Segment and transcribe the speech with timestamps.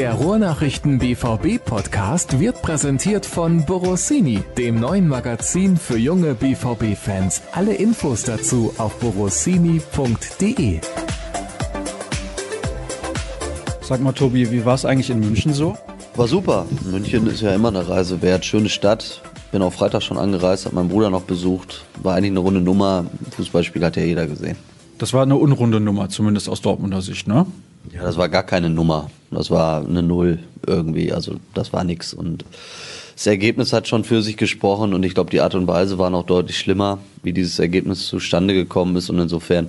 [0.00, 7.42] Der Ruhrnachrichten BVB Podcast wird präsentiert von Borossini, dem neuen Magazin für junge BVB Fans.
[7.52, 10.80] Alle Infos dazu auf borossini.de.
[13.82, 15.76] Sag mal, Tobi, wie war es eigentlich in München so?
[16.16, 16.64] War super.
[16.90, 18.46] München ist ja immer eine Reise wert.
[18.46, 19.20] Schöne Stadt.
[19.52, 21.84] Bin auch Freitag schon angereist, habe meinen Bruder noch besucht.
[22.02, 23.04] War eigentlich eine runde Nummer.
[23.36, 24.56] Fußballspiel hat ja jeder gesehen.
[24.96, 27.44] Das war eine unrunde Nummer, zumindest aus Dortmunder Sicht, ne?
[27.92, 29.10] Ja, das war gar keine Nummer.
[29.30, 31.12] Das war eine Null irgendwie.
[31.12, 32.12] Also das war nix.
[32.12, 32.44] Und
[33.14, 36.10] das Ergebnis hat schon für sich gesprochen und ich glaube, die Art und Weise war
[36.10, 39.10] noch deutlich schlimmer, wie dieses Ergebnis zustande gekommen ist.
[39.10, 39.68] Und insofern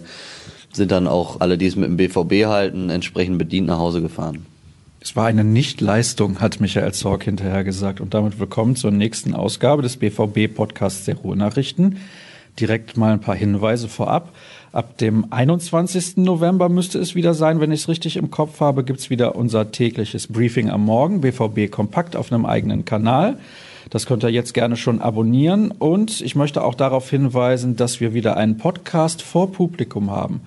[0.72, 4.46] sind dann auch alle, die es mit dem BVB halten, entsprechend bedient nach Hause gefahren.
[5.02, 8.02] Es war eine Nichtleistung, hat Michael Zorg hinterher gesagt.
[8.02, 11.98] Und damit willkommen zur nächsten Ausgabe des BVB-Podcasts der Ruhrnachrichten.
[12.60, 14.34] Direkt mal ein paar Hinweise vorab.
[14.74, 16.16] Ab dem 21.
[16.18, 19.70] November müsste es wieder sein, wenn ich es richtig im Kopf habe, gibt's wieder unser
[19.72, 23.38] tägliches Briefing am Morgen, BVB Kompakt auf einem eigenen Kanal.
[23.90, 25.72] Das könnt ihr jetzt gerne schon abonnieren.
[25.72, 30.40] Und ich möchte auch darauf hinweisen, dass wir wieder einen Podcast vor Publikum haben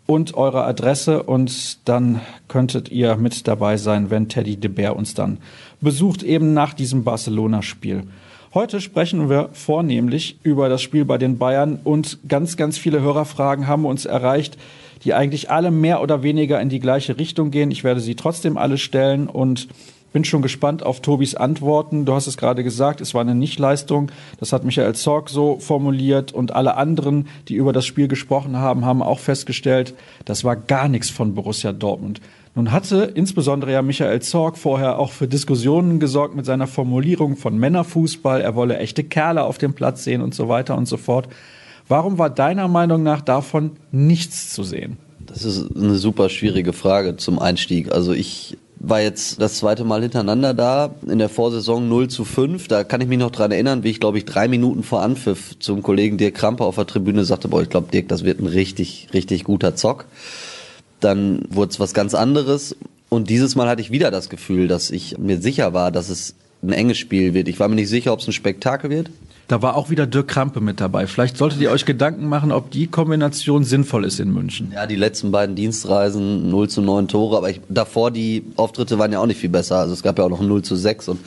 [0.05, 5.13] und eure Adresse und dann könntet ihr mit dabei sein, wenn Teddy de Beer uns
[5.13, 5.37] dann
[5.81, 8.03] besucht, eben nach diesem Barcelona-Spiel.
[8.53, 13.67] Heute sprechen wir vornehmlich über das Spiel bei den Bayern und ganz, ganz viele Hörerfragen
[13.67, 14.57] haben uns erreicht,
[15.03, 17.71] die eigentlich alle mehr oder weniger in die gleiche Richtung gehen.
[17.71, 19.67] Ich werde sie trotzdem alle stellen und
[20.13, 22.05] bin schon gespannt auf Tobis Antworten.
[22.05, 24.11] Du hast es gerade gesagt, es war eine Nichtleistung.
[24.39, 28.85] Das hat Michael Zorg so formuliert und alle anderen, die über das Spiel gesprochen haben,
[28.85, 29.95] haben auch festgestellt,
[30.25, 32.21] das war gar nichts von Borussia Dortmund.
[32.55, 37.57] Nun hatte insbesondere ja Michael Zorg vorher auch für Diskussionen gesorgt mit seiner Formulierung von
[37.57, 38.41] Männerfußball.
[38.41, 41.27] Er wolle echte Kerle auf dem Platz sehen und so weiter und so fort.
[41.87, 44.97] Warum war deiner Meinung nach davon nichts zu sehen?
[45.25, 47.91] Das ist eine super schwierige Frage zum Einstieg.
[47.91, 52.67] Also ich war jetzt das zweite Mal hintereinander da, in der Vorsaison 0 zu 5.
[52.67, 55.57] Da kann ich mich noch dran erinnern, wie ich, glaube ich, drei Minuten vor Anpfiff
[55.59, 58.47] zum Kollegen Dirk Krampe auf der Tribüne sagte, boah, ich glaube, Dirk, das wird ein
[58.47, 60.05] richtig, richtig guter Zock.
[60.99, 62.75] Dann wurde es was ganz anderes.
[63.07, 66.35] Und dieses Mal hatte ich wieder das Gefühl, dass ich mir sicher war, dass es
[66.61, 67.47] ein enges Spiel wird.
[67.47, 69.09] Ich war mir nicht sicher, ob es ein Spektakel wird.
[69.53, 71.05] Da war auch wieder Dirk Krampe mit dabei.
[71.05, 74.71] Vielleicht solltet ihr euch Gedanken machen, ob die Kombination sinnvoll ist in München.
[74.73, 79.11] Ja, die letzten beiden Dienstreisen 0 zu 9 Tore, aber ich, davor die Auftritte waren
[79.11, 79.77] ja auch nicht viel besser.
[79.77, 81.19] Also es gab ja auch noch 0 zu 6 und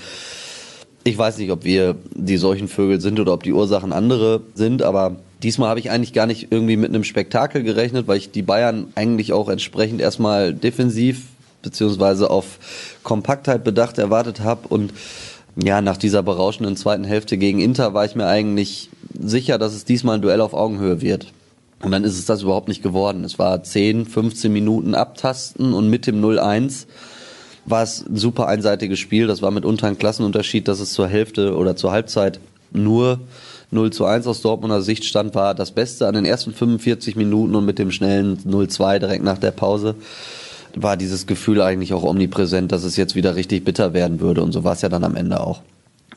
[1.04, 4.82] ich weiß nicht, ob wir die solchen Vögel sind oder ob die Ursachen andere sind,
[4.82, 5.14] aber
[5.44, 8.88] diesmal habe ich eigentlich gar nicht irgendwie mit einem Spektakel gerechnet, weil ich die Bayern
[8.97, 11.26] eigentlich auch entsprechend erstmal defensiv
[11.62, 12.58] beziehungsweise auf
[13.04, 14.93] Kompaktheit bedacht erwartet habe und
[15.56, 19.84] ja, nach dieser berauschenden zweiten Hälfte gegen Inter war ich mir eigentlich sicher, dass es
[19.84, 21.33] diesmal ein Duell auf Augenhöhe wird.
[21.83, 23.25] Und dann ist es das überhaupt nicht geworden.
[23.25, 26.87] Es war 10, 15 Minuten abtasten und mit dem 0-1
[27.65, 29.27] war es ein super einseitiges Spiel.
[29.27, 32.41] Das war mitunter ein Klassenunterschied, dass es zur Hälfte oder zur Halbzeit
[32.73, 33.21] nur
[33.71, 37.55] 0 zu 1 aus Dortmunder Sicht stand, war das Beste an den ersten 45 Minuten
[37.55, 39.97] und mit dem schnellen 0-2 direkt nach der Pause
[40.76, 44.42] war dieses Gefühl eigentlich auch omnipräsent, dass es jetzt wieder richtig bitter werden würde.
[44.42, 45.62] Und so war es ja dann am Ende auch.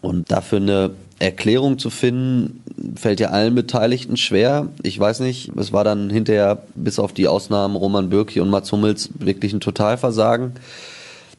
[0.02, 2.64] Und dafür eine Erklärung zu finden,
[2.96, 4.68] fällt ja allen Beteiligten schwer.
[4.84, 8.72] Ich weiß nicht, es war dann hinterher, bis auf die Ausnahmen Roman Bürki und Mats
[8.72, 10.54] Hummels, wirklich ein Totalversagen.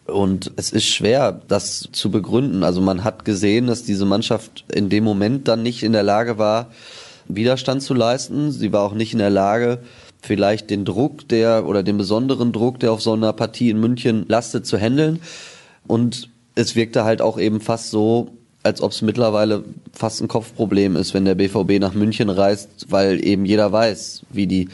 [0.07, 2.65] Und es ist schwer, das zu begründen.
[2.65, 6.37] Also man hat gesehen, dass diese Mannschaft in dem Moment dann nicht in der Lage
[6.37, 6.67] war,
[7.29, 8.51] Widerstand zu leisten.
[8.51, 9.79] Sie war auch nicht in der Lage,
[10.23, 14.27] vielleicht den Druck der oder den besonderen Druck, der auf so einer Partie in München
[14.29, 15.21] lastet, zu handeln.
[15.87, 18.29] Und es wirkte halt auch eben fast so,
[18.63, 23.25] als ob es mittlerweile fast ein Kopfproblem ist, wenn der BVB nach München reist, weil
[23.25, 24.69] eben jeder weiß, wie die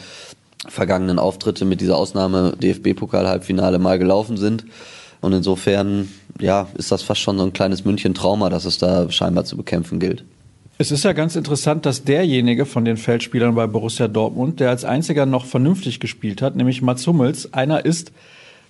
[0.69, 4.65] vergangenen Auftritte mit dieser Ausnahme DFB-Pokal-Halbfinale mal gelaufen sind.
[5.21, 6.09] Und insofern,
[6.41, 10.01] ja, ist das fast schon so ein kleines München-Trauma, das es da scheinbar zu bekämpfen
[10.01, 10.25] gilt.
[10.79, 14.85] Es ist ja ganz interessant, dass derjenige von den Feldspielern bei Borussia Dortmund, der als
[14.85, 18.13] einziger noch vernünftig gespielt hat, nämlich Mats Hummels, einer ist,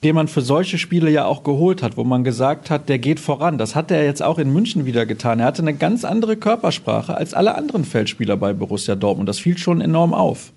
[0.04, 3.18] den man für solche Spiele ja auch geholt hat, wo man gesagt hat, der geht
[3.18, 3.58] voran.
[3.58, 5.40] Das hat er jetzt auch in München wieder getan.
[5.40, 9.28] Er hatte eine ganz andere Körpersprache als alle anderen Feldspieler bei Borussia Dortmund.
[9.28, 10.52] Das fiel schon enorm auf.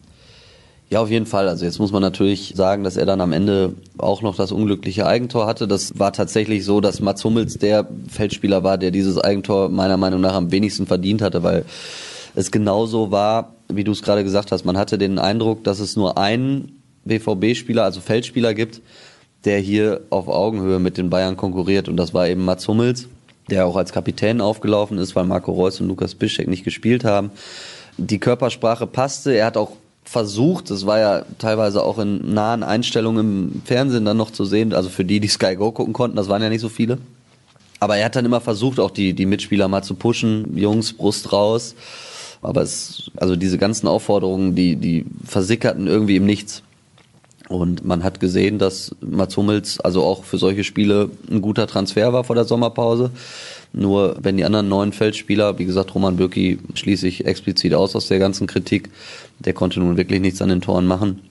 [0.92, 1.48] Ja, auf jeden Fall.
[1.48, 5.06] Also jetzt muss man natürlich sagen, dass er dann am Ende auch noch das unglückliche
[5.06, 5.68] Eigentor hatte.
[5.68, 10.20] Das war tatsächlich so, dass Mats Hummels der Feldspieler war, der dieses Eigentor meiner Meinung
[10.20, 11.64] nach am wenigsten verdient hatte, weil
[12.34, 14.66] es genauso war, wie du es gerade gesagt hast.
[14.66, 18.82] Man hatte den Eindruck, dass es nur einen BVB-Spieler, also Feldspieler gibt,
[19.46, 21.88] der hier auf Augenhöhe mit den Bayern konkurriert.
[21.88, 23.08] Und das war eben Mats Hummels,
[23.52, 27.30] der auch als Kapitän aufgelaufen ist, weil Marco Reus und Lukas Bischek nicht gespielt haben.
[27.98, 29.34] Die Körpersprache passte.
[29.36, 29.74] Er hat auch
[30.10, 34.74] versucht, das war ja teilweise auch in nahen Einstellungen im Fernsehen dann noch zu sehen,
[34.74, 36.98] also für die, die Sky Go gucken konnten, das waren ja nicht so viele.
[37.80, 41.32] Aber er hat dann immer versucht, auch die, die Mitspieler mal zu pushen, Jungs, Brust
[41.32, 41.76] raus.
[42.42, 46.64] Aber es, also diese ganzen Aufforderungen, die, die versickerten irgendwie im Nichts.
[47.48, 52.14] Und man hat gesehen, dass Mats Hummels also auch für solche Spiele ein guter Transfer
[52.14, 53.12] war vor der Sommerpause.
[53.72, 58.08] Nur wenn die anderen neuen Feldspieler, wie gesagt, Roman Bürki schließe ich explizit aus aus
[58.08, 58.90] der ganzen Kritik,
[59.40, 61.22] der konnte nun wirklich nichts an den Toren machen.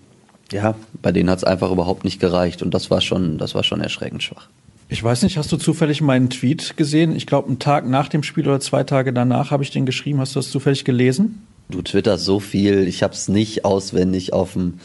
[0.52, 3.64] Ja, bei denen hat es einfach überhaupt nicht gereicht und das war schon, das war
[3.64, 4.48] schon erschreckend schwach.
[4.88, 7.14] Ich weiß nicht, hast du zufällig meinen Tweet gesehen?
[7.14, 10.18] Ich glaube, einen Tag nach dem Spiel oder zwei Tage danach habe ich den geschrieben.
[10.18, 11.46] Hast du das zufällig gelesen?
[11.68, 14.80] Du twitterst so viel, ich habe es nicht auswendig auf dem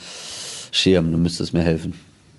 [0.71, 1.11] Schirm.
[1.13, 1.94] Du müsstest mir helfen.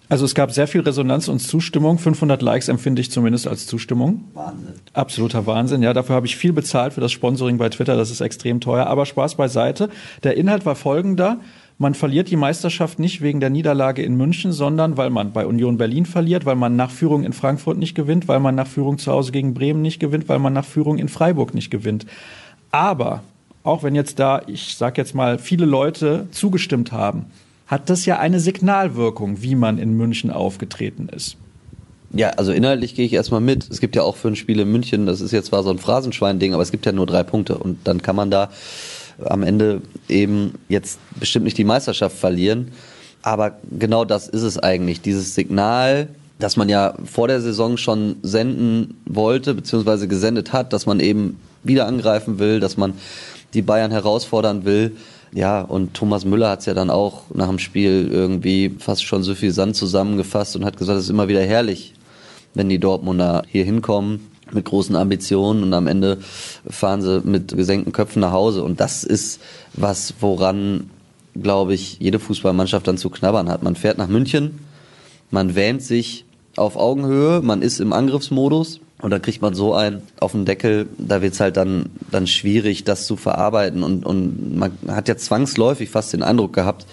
[0.08, 1.98] Also es gab sehr viel Resonanz und Zustimmung.
[1.98, 4.24] 500 Likes empfinde ich zumindest als Zustimmung.
[4.34, 4.74] Wahnsinn.
[4.92, 5.82] Absoluter Wahnsinn.
[5.82, 7.96] Ja, dafür habe ich viel bezahlt für das Sponsoring bei Twitter.
[7.96, 8.86] Das ist extrem teuer.
[8.86, 9.88] Aber Spaß beiseite.
[10.22, 11.38] Der Inhalt war folgender.
[11.78, 15.76] Man verliert die Meisterschaft nicht wegen der Niederlage in München, sondern weil man bei Union
[15.76, 19.10] Berlin verliert, weil man nach Führung in Frankfurt nicht gewinnt, weil man nach Führung zu
[19.10, 22.06] Hause gegen Bremen nicht gewinnt, weil man nach Führung in Freiburg nicht gewinnt.
[22.70, 23.22] Aber
[23.64, 27.26] auch wenn jetzt da, ich sag jetzt mal, viele Leute zugestimmt haben,
[27.66, 31.36] hat das ja eine Signalwirkung, wie man in München aufgetreten ist.
[32.12, 33.68] Ja, also inhaltlich gehe ich erstmal mit.
[33.70, 35.78] Es gibt ja auch für ein Spiel in München, das ist jetzt zwar so ein
[35.78, 38.50] Phrasenschwein-Ding, aber es gibt ja nur drei Punkte und dann kann man da
[39.24, 42.72] am Ende eben jetzt bestimmt nicht die Meisterschaft verlieren.
[43.22, 46.08] Aber genau das ist es eigentlich, dieses Signal,
[46.38, 51.40] das man ja vor der Saison schon senden wollte, beziehungsweise gesendet hat, dass man eben
[51.62, 52.94] wieder angreifen will, dass man
[53.54, 54.96] die Bayern herausfordern will.
[55.34, 59.24] Ja, und Thomas Müller hat es ja dann auch nach dem Spiel irgendwie fast schon
[59.24, 61.92] so viel Sand zusammengefasst und hat gesagt, es ist immer wieder herrlich,
[62.54, 66.18] wenn die Dortmunder hier hinkommen mit großen Ambitionen und am Ende
[66.68, 68.62] fahren sie mit gesenkten Köpfen nach Hause.
[68.62, 69.40] Und das ist
[69.72, 70.88] was, woran,
[71.34, 73.64] glaube ich, jede Fußballmannschaft dann zu knabbern hat.
[73.64, 74.60] Man fährt nach München,
[75.32, 80.02] man wähnt sich auf Augenhöhe, man ist im Angriffsmodus und dann kriegt man so einen
[80.20, 83.82] auf den Deckel, da wird es halt dann, dann schwierig, das zu verarbeiten.
[83.82, 86.86] Und, und man hat ja zwangsläufig fast den Eindruck gehabt,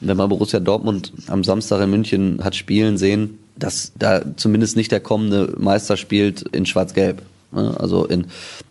[0.00, 4.92] wenn man Borussia Dortmund am Samstag in München hat spielen sehen, dass da zumindest nicht
[4.92, 7.22] der kommende Meister spielt in Schwarz-Gelb.
[7.52, 8.26] Also in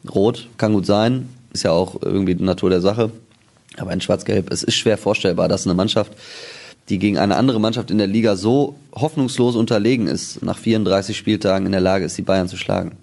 [0.09, 3.12] Rot kann gut sein, ist ja auch irgendwie die Natur der Sache.
[3.77, 6.12] Aber in Schwarz-Gelb, es ist schwer vorstellbar, dass eine Mannschaft,
[6.89, 11.66] die gegen eine andere Mannschaft in der Liga so hoffnungslos unterlegen ist, nach 34 Spieltagen
[11.66, 12.98] in der Lage ist, die Bayern zu schlagen.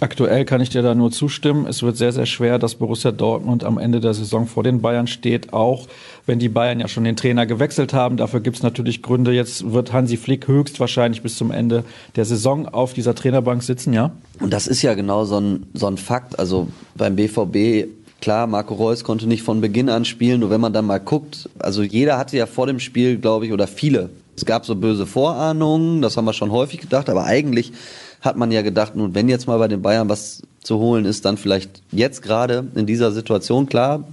[0.00, 1.66] Aktuell kann ich dir da nur zustimmen.
[1.66, 5.06] Es wird sehr, sehr schwer, dass Borussia Dortmund am Ende der Saison vor den Bayern
[5.06, 5.88] steht, auch
[6.24, 8.16] wenn die Bayern ja schon den Trainer gewechselt haben.
[8.16, 9.32] Dafür gibt es natürlich Gründe.
[9.32, 11.84] Jetzt wird Hansi Flick höchstwahrscheinlich bis zum Ende
[12.16, 14.12] der Saison auf dieser Trainerbank sitzen, ja?
[14.40, 16.38] Und das ist ja genau so ein, so ein Fakt.
[16.38, 17.86] Also beim BVB
[18.20, 21.48] Klar, Marco Reus konnte nicht von Beginn an spielen, nur wenn man dann mal guckt,
[21.58, 25.06] also jeder hatte ja vor dem Spiel, glaube ich, oder viele, es gab so böse
[25.06, 27.72] Vorahnungen, das haben wir schon häufig gedacht, aber eigentlich
[28.20, 31.24] hat man ja gedacht, nun, wenn jetzt mal bei den Bayern was zu holen ist,
[31.24, 34.04] dann vielleicht jetzt gerade in dieser Situation, klar,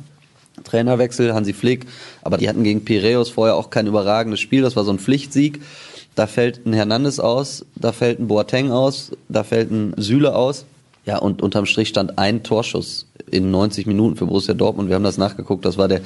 [0.63, 1.85] Trainerwechsel, Hansi Flick,
[2.21, 5.61] aber die hatten gegen Piraeus vorher auch kein überragendes Spiel, das war so ein Pflichtsieg.
[6.15, 10.65] Da fällt ein Hernandez aus, da fällt ein Boateng aus, da fällt ein Süle aus.
[11.05, 14.89] Ja, und unterm Strich stand ein Torschuss in 90 Minuten für Borussia Dortmund.
[14.89, 15.65] Wir haben das nachgeguckt.
[15.65, 16.01] Das war der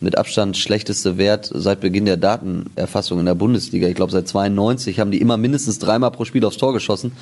[0.00, 3.88] mit Abstand schlechteste Wert seit Beginn der Datenerfassung in der Bundesliga.
[3.88, 7.12] Ich glaube, seit 92 haben die immer mindestens dreimal pro Spiel aufs Tor geschossen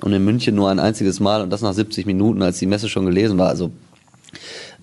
[0.00, 2.88] und in München nur ein einziges Mal und das nach 70 Minuten, als die Messe
[2.88, 3.48] schon gelesen war.
[3.48, 3.70] Also,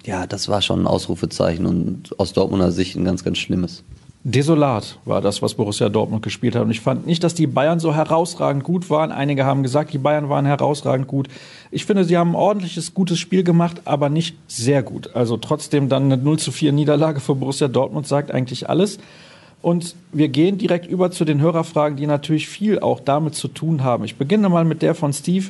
[0.05, 3.83] ja, das war schon ein Ausrufezeichen und aus Dortmunder Sicht ein ganz, ganz schlimmes.
[4.25, 6.63] Desolat war das, was Borussia Dortmund gespielt hat.
[6.63, 9.11] Und ich fand nicht, dass die Bayern so herausragend gut waren.
[9.11, 11.27] Einige haben gesagt, die Bayern waren herausragend gut.
[11.71, 15.13] Ich finde, sie haben ein ordentliches, gutes Spiel gemacht, aber nicht sehr gut.
[15.13, 18.97] Also trotzdem dann eine 0 zu 4 Niederlage für Borussia Dortmund sagt eigentlich alles.
[19.61, 23.83] Und wir gehen direkt über zu den Hörerfragen, die natürlich viel auch damit zu tun
[23.83, 24.05] haben.
[24.05, 25.47] Ich beginne mal mit der von Steve.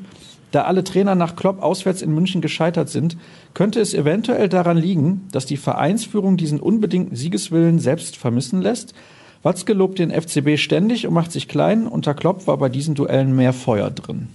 [0.53, 3.17] Da alle Trainer nach Klopp auswärts in München gescheitert sind,
[3.55, 8.93] könnte es eventuell daran liegen, dass die Vereinsführung diesen unbedingten Siegeswillen selbst vermissen lässt.
[9.41, 11.87] Watzke lobt den FCB ständig und macht sich klein.
[11.87, 14.27] Unter Klopp war bei diesen Duellen mehr Feuer drin.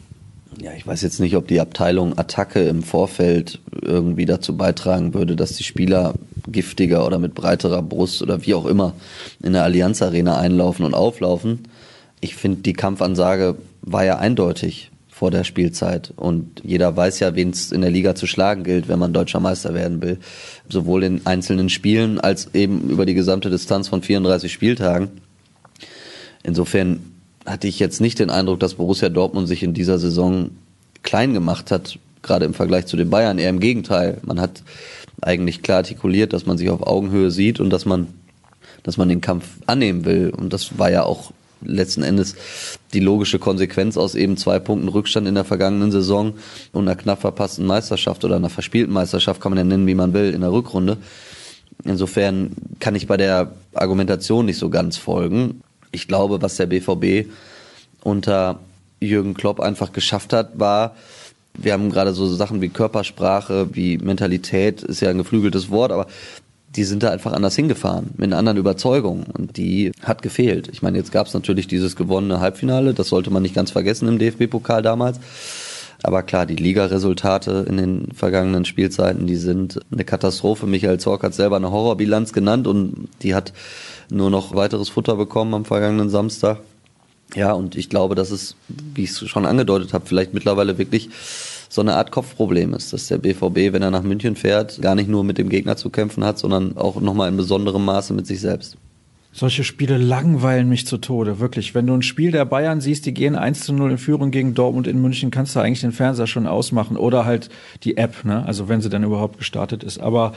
[0.60, 5.36] Ja, ich weiß jetzt nicht, ob die Abteilung Attacke im Vorfeld irgendwie dazu beitragen würde,
[5.36, 6.14] dass die Spieler
[6.48, 8.94] giftiger oder mit breiterer Brust oder wie auch immer
[9.40, 11.68] in der Allianz Arena einlaufen und auflaufen.
[12.20, 16.12] Ich finde, die Kampfansage war ja eindeutig vor der Spielzeit.
[16.14, 19.40] Und jeder weiß ja, wen es in der Liga zu schlagen gilt, wenn man deutscher
[19.40, 20.18] Meister werden will.
[20.68, 25.08] Sowohl in einzelnen Spielen als eben über die gesamte Distanz von 34 Spieltagen.
[26.44, 27.00] Insofern
[27.44, 30.50] hatte ich jetzt nicht den Eindruck, dass Borussia Dortmund sich in dieser Saison
[31.02, 33.38] klein gemacht hat, gerade im Vergleich zu den Bayern.
[33.38, 34.18] Eher im Gegenteil.
[34.22, 34.62] Man hat
[35.20, 38.06] eigentlich klar artikuliert, dass man sich auf Augenhöhe sieht und dass man,
[38.84, 40.30] dass man den Kampf annehmen will.
[40.30, 42.34] Und das war ja auch letzten Endes
[42.92, 46.34] die logische Konsequenz aus eben zwei Punkten Rückstand in der vergangenen Saison
[46.72, 50.12] und einer knapp verpassten Meisterschaft oder einer verspielten Meisterschaft, kann man ja nennen, wie man
[50.12, 50.98] will, in der Rückrunde.
[51.84, 55.62] Insofern kann ich bei der Argumentation nicht so ganz folgen.
[55.92, 57.28] Ich glaube, was der BVB
[58.02, 58.58] unter
[59.00, 60.94] Jürgen Klopp einfach geschafft hat, war,
[61.54, 66.06] wir haben gerade so Sachen wie Körpersprache, wie Mentalität, ist ja ein geflügeltes Wort, aber
[66.76, 69.24] die sind da einfach anders hingefahren, mit anderen Überzeugung.
[69.32, 70.68] Und die hat gefehlt.
[70.72, 74.08] Ich meine, jetzt gab es natürlich dieses gewonnene Halbfinale, das sollte man nicht ganz vergessen
[74.08, 75.18] im DFB-Pokal damals.
[76.02, 80.66] Aber klar, die Ligaresultate in den vergangenen Spielzeiten, die sind eine Katastrophe.
[80.66, 83.52] Michael Zorc hat selber eine Horrorbilanz genannt und die hat
[84.08, 86.60] nur noch weiteres Futter bekommen am vergangenen Samstag.
[87.34, 91.10] Ja, und ich glaube, dass es, wie ich es schon angedeutet habe, vielleicht mittlerweile wirklich
[91.68, 95.08] so eine Art Kopfproblem ist, dass der BVB, wenn er nach München fährt, gar nicht
[95.08, 98.40] nur mit dem Gegner zu kämpfen hat, sondern auch nochmal in besonderem Maße mit sich
[98.40, 98.76] selbst.
[99.30, 101.74] Solche Spiele langweilen mich zu Tode, wirklich.
[101.74, 104.54] Wenn du ein Spiel der Bayern siehst, die gehen 1 zu 0 in Führung gegen
[104.54, 107.50] Dortmund in München, kannst du eigentlich den Fernseher schon ausmachen oder halt
[107.84, 108.44] die App, ne?
[108.46, 110.00] Also wenn sie dann überhaupt gestartet ist.
[110.00, 110.32] Aber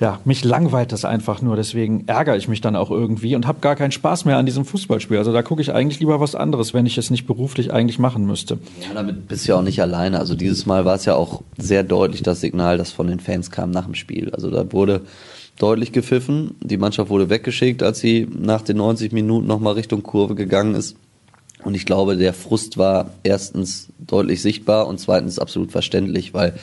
[0.00, 1.54] ja, mich langweilt das einfach nur.
[1.54, 4.64] Deswegen ärgere ich mich dann auch irgendwie und habe gar keinen Spaß mehr an diesem
[4.64, 5.18] Fußballspiel.
[5.18, 8.26] Also da gucke ich eigentlich lieber was anderes, wenn ich es nicht beruflich eigentlich machen
[8.26, 8.58] müsste.
[8.82, 10.18] Ja, damit bist du ja auch nicht alleine.
[10.18, 13.52] Also dieses Mal war es ja auch sehr deutlich das Signal, das von den Fans
[13.52, 14.30] kam nach dem Spiel.
[14.30, 15.02] Also da wurde
[15.58, 16.56] deutlich gepfiffen.
[16.60, 20.96] Die Mannschaft wurde weggeschickt, als sie nach den 90 Minuten nochmal Richtung Kurve gegangen ist.
[21.62, 26.54] Und ich glaube, der Frust war erstens deutlich sichtbar und zweitens absolut verständlich, weil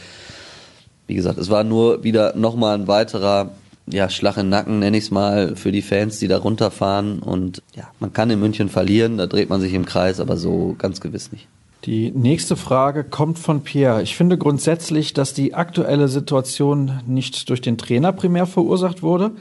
[1.12, 3.51] wie gesagt, es war nur wieder nochmal ein weiterer
[3.86, 7.20] ja, Schlag in den Nacken, nenne ich es mal, für die Fans, die da runterfahren.
[7.20, 10.74] Und ja, man kann in München verlieren, da dreht man sich im Kreis, aber so
[10.77, 11.50] ganz gewiss nicht.
[11.84, 14.01] Die nächste Frage kommt von Pierre.
[14.01, 19.32] Ich finde grundsätzlich, dass die aktuelle Situation nicht durch den Trainer primär verursacht wurde.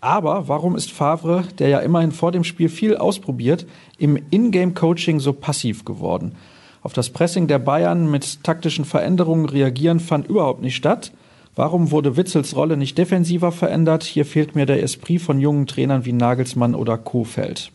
[0.00, 3.66] Aber warum ist Favre, der ja immerhin vor dem Spiel viel ausprobiert,
[3.98, 6.32] im Ingame-Coaching so passiv geworden?
[6.82, 11.12] Auf das Pressing der Bayern mit taktischen Veränderungen reagieren fand überhaupt nicht statt.
[11.56, 14.04] Warum wurde Witzels Rolle nicht defensiver verändert?
[14.04, 17.72] Hier fehlt mir der Esprit von jungen Trainern wie Nagelsmann oder Kofeld.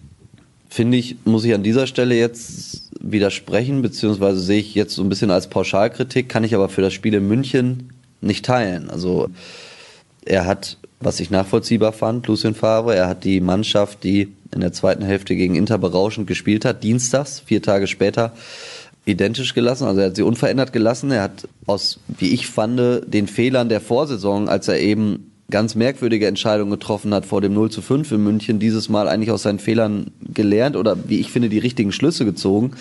[0.69, 5.09] Finde ich, muss ich an dieser Stelle jetzt widersprechen, beziehungsweise sehe ich jetzt so ein
[5.09, 7.89] bisschen als Pauschalkritik, kann ich aber für das Spiel in München
[8.21, 8.89] nicht teilen.
[8.89, 9.27] Also
[10.25, 14.71] er hat, was ich nachvollziehbar fand, Lucien Favre, er hat die Mannschaft, die in der
[14.71, 18.31] zweiten Hälfte gegen Inter berauschend gespielt hat, dienstags, vier Tage später,
[19.05, 21.11] identisch gelassen, also er hat sie unverändert gelassen.
[21.11, 22.79] Er hat aus, wie ich fand,
[23.13, 27.69] den Fehlern der Vorsaison, als er eben ganz merkwürdige Entscheidungen getroffen hat vor dem 0
[27.69, 31.49] zu 5 in München, dieses Mal eigentlich aus seinen Fehlern gelernt oder wie ich finde,
[31.49, 32.71] die richtigen Schlüsse gezogen,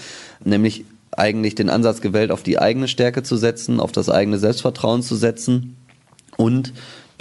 [0.44, 5.02] nämlich eigentlich den Ansatz gewählt, auf die eigene Stärke zu setzen, auf das eigene Selbstvertrauen
[5.02, 5.76] zu setzen
[6.36, 6.72] und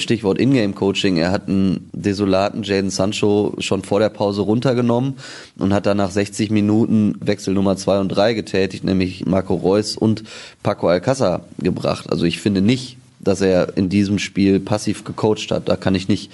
[0.02, 1.18] Stichwort Ingame-Coaching.
[1.18, 5.16] Er hat einen desolaten Jaden Sancho schon vor der Pause runtergenommen
[5.58, 9.96] und hat dann nach 60 Minuten Wechsel Nummer 2 und 3 getätigt, nämlich Marco Reus
[9.96, 10.24] und
[10.64, 12.10] Paco Alcázar gebracht.
[12.10, 15.70] Also ich finde nicht, dass er in diesem Spiel passiv gecoacht hat.
[15.70, 16.32] Da kann ich nicht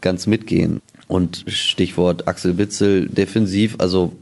[0.00, 0.80] ganz mitgehen.
[1.08, 4.12] Und Stichwort Axel Witzel defensiv, also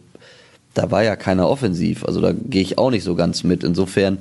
[0.74, 2.04] da war ja keiner offensiv.
[2.04, 3.64] Also da gehe ich auch nicht so ganz mit.
[3.64, 4.18] Insofern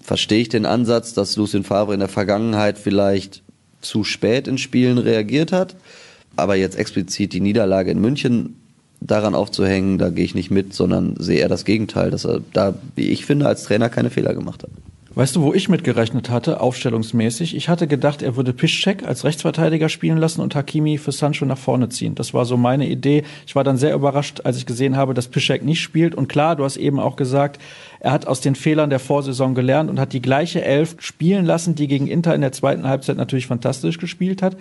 [0.00, 3.42] verstehe ich den Ansatz, dass Lucien Favre in der Vergangenheit vielleicht
[3.80, 5.76] zu spät in Spielen reagiert hat.
[6.36, 8.56] Aber jetzt explizit die Niederlage in München
[9.00, 12.74] daran aufzuhängen, da gehe ich nicht mit, sondern sehe eher das Gegenteil, dass er da,
[12.96, 14.70] wie ich finde, als Trainer keine Fehler gemacht hat.
[15.12, 17.56] Weißt du, wo ich mitgerechnet hatte, aufstellungsmäßig?
[17.56, 21.58] Ich hatte gedacht, er würde Piszczek als Rechtsverteidiger spielen lassen und Hakimi für Sancho nach
[21.58, 22.14] vorne ziehen.
[22.14, 23.24] Das war so meine Idee.
[23.44, 26.14] Ich war dann sehr überrascht, als ich gesehen habe, dass Piszczek nicht spielt.
[26.14, 27.60] Und klar, du hast eben auch gesagt,
[27.98, 31.74] er hat aus den Fehlern der Vorsaison gelernt und hat die gleiche Elf spielen lassen,
[31.74, 34.56] die gegen Inter in der zweiten Halbzeit natürlich fantastisch gespielt hat.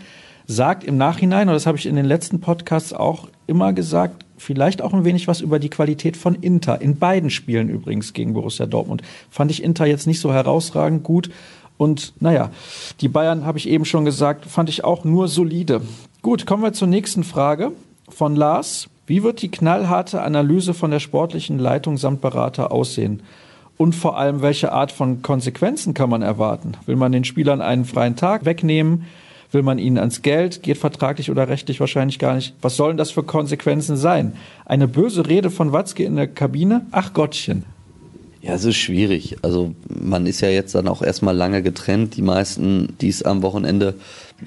[0.47, 4.81] Sagt im Nachhinein, und das habe ich in den letzten Podcasts auch immer gesagt, vielleicht
[4.81, 6.81] auch ein wenig was über die Qualität von Inter.
[6.81, 9.03] In beiden Spielen übrigens gegen Borussia Dortmund.
[9.29, 11.29] Fand ich Inter jetzt nicht so herausragend gut.
[11.77, 12.49] Und naja,
[13.01, 15.81] die Bayern, habe ich eben schon gesagt, fand ich auch nur solide.
[16.21, 17.71] Gut, kommen wir zur nächsten Frage
[18.09, 18.89] von Lars.
[19.07, 23.21] Wie wird die knallharte Analyse von der sportlichen Leitung samt Berater aussehen?
[23.77, 26.73] Und vor allem, welche Art von Konsequenzen kann man erwarten?
[26.85, 29.05] Will man den Spielern einen freien Tag wegnehmen?
[29.51, 30.61] Will man ihnen ans Geld?
[30.61, 32.53] Geht vertraglich oder rechtlich wahrscheinlich gar nicht.
[32.61, 34.33] Was sollen das für Konsequenzen sein?
[34.65, 36.85] Eine böse Rede von Watzke in der Kabine?
[36.91, 37.63] Ach Gottchen.
[38.41, 39.37] Ja, es ist schwierig.
[39.41, 42.15] Also man ist ja jetzt dann auch erstmal lange getrennt.
[42.15, 43.95] Die meisten, die es am Wochenende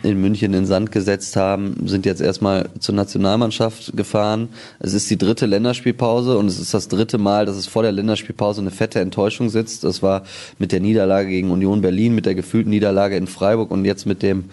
[0.03, 4.49] in München in Sand gesetzt haben, sind jetzt erstmal zur Nationalmannschaft gefahren.
[4.79, 7.93] Es ist die dritte Länderspielpause und es ist das dritte Mal, dass es vor der
[7.93, 9.85] Länderspielpause eine fette Enttäuschung sitzt.
[9.85, 10.23] Das war
[10.59, 14.23] mit der Niederlage gegen Union Berlin, mit der gefühlten Niederlage in Freiburg und jetzt mit
[14.23, 14.45] dem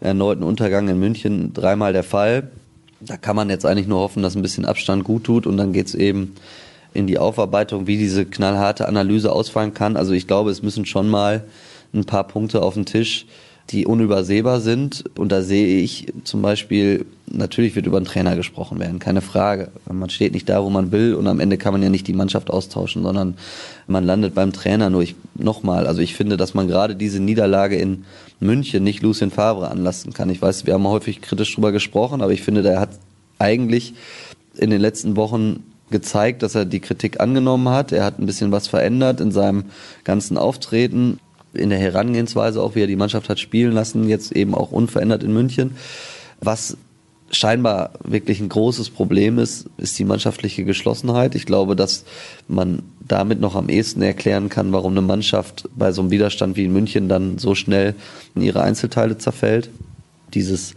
[0.00, 2.50] erneuten Untergang in München dreimal der Fall.
[3.00, 5.72] Da kann man jetzt eigentlich nur hoffen, dass ein bisschen Abstand gut tut und dann
[5.72, 6.34] geht's eben
[6.94, 9.96] in die Aufarbeitung, wie diese knallharte Analyse ausfallen kann.
[9.96, 11.44] Also ich glaube, es müssen schon mal
[11.94, 13.26] ein paar Punkte auf den Tisch,
[13.70, 15.04] die unübersehbar sind.
[15.16, 19.68] Und da sehe ich zum Beispiel, natürlich wird über einen Trainer gesprochen werden, keine Frage.
[19.90, 22.12] Man steht nicht da, wo man will und am Ende kann man ja nicht die
[22.12, 23.34] Mannschaft austauschen, sondern
[23.86, 24.90] man landet beim Trainer.
[24.90, 28.04] Nur ich, nochmal, also ich finde, dass man gerade diese Niederlage in
[28.38, 30.30] München nicht Lucien Favre anlassen kann.
[30.30, 32.90] Ich weiß, wir haben häufig kritisch drüber gesprochen, aber ich finde, der hat
[33.38, 33.94] eigentlich
[34.56, 37.92] in den letzten Wochen gezeigt, dass er die Kritik angenommen hat.
[37.92, 39.66] Er hat ein bisschen was verändert in seinem
[40.04, 41.18] ganzen Auftreten,
[41.56, 45.22] in der Herangehensweise auch, wie er die Mannschaft hat spielen lassen, jetzt eben auch unverändert
[45.22, 45.76] in München.
[46.40, 46.76] Was
[47.30, 51.34] scheinbar wirklich ein großes Problem ist, ist die mannschaftliche Geschlossenheit.
[51.34, 52.04] Ich glaube, dass
[52.48, 56.64] man damit noch am ehesten erklären kann, warum eine Mannschaft bei so einem Widerstand wie
[56.64, 57.94] in München dann so schnell
[58.34, 59.70] in ihre Einzelteile zerfällt.
[60.34, 60.74] Dieses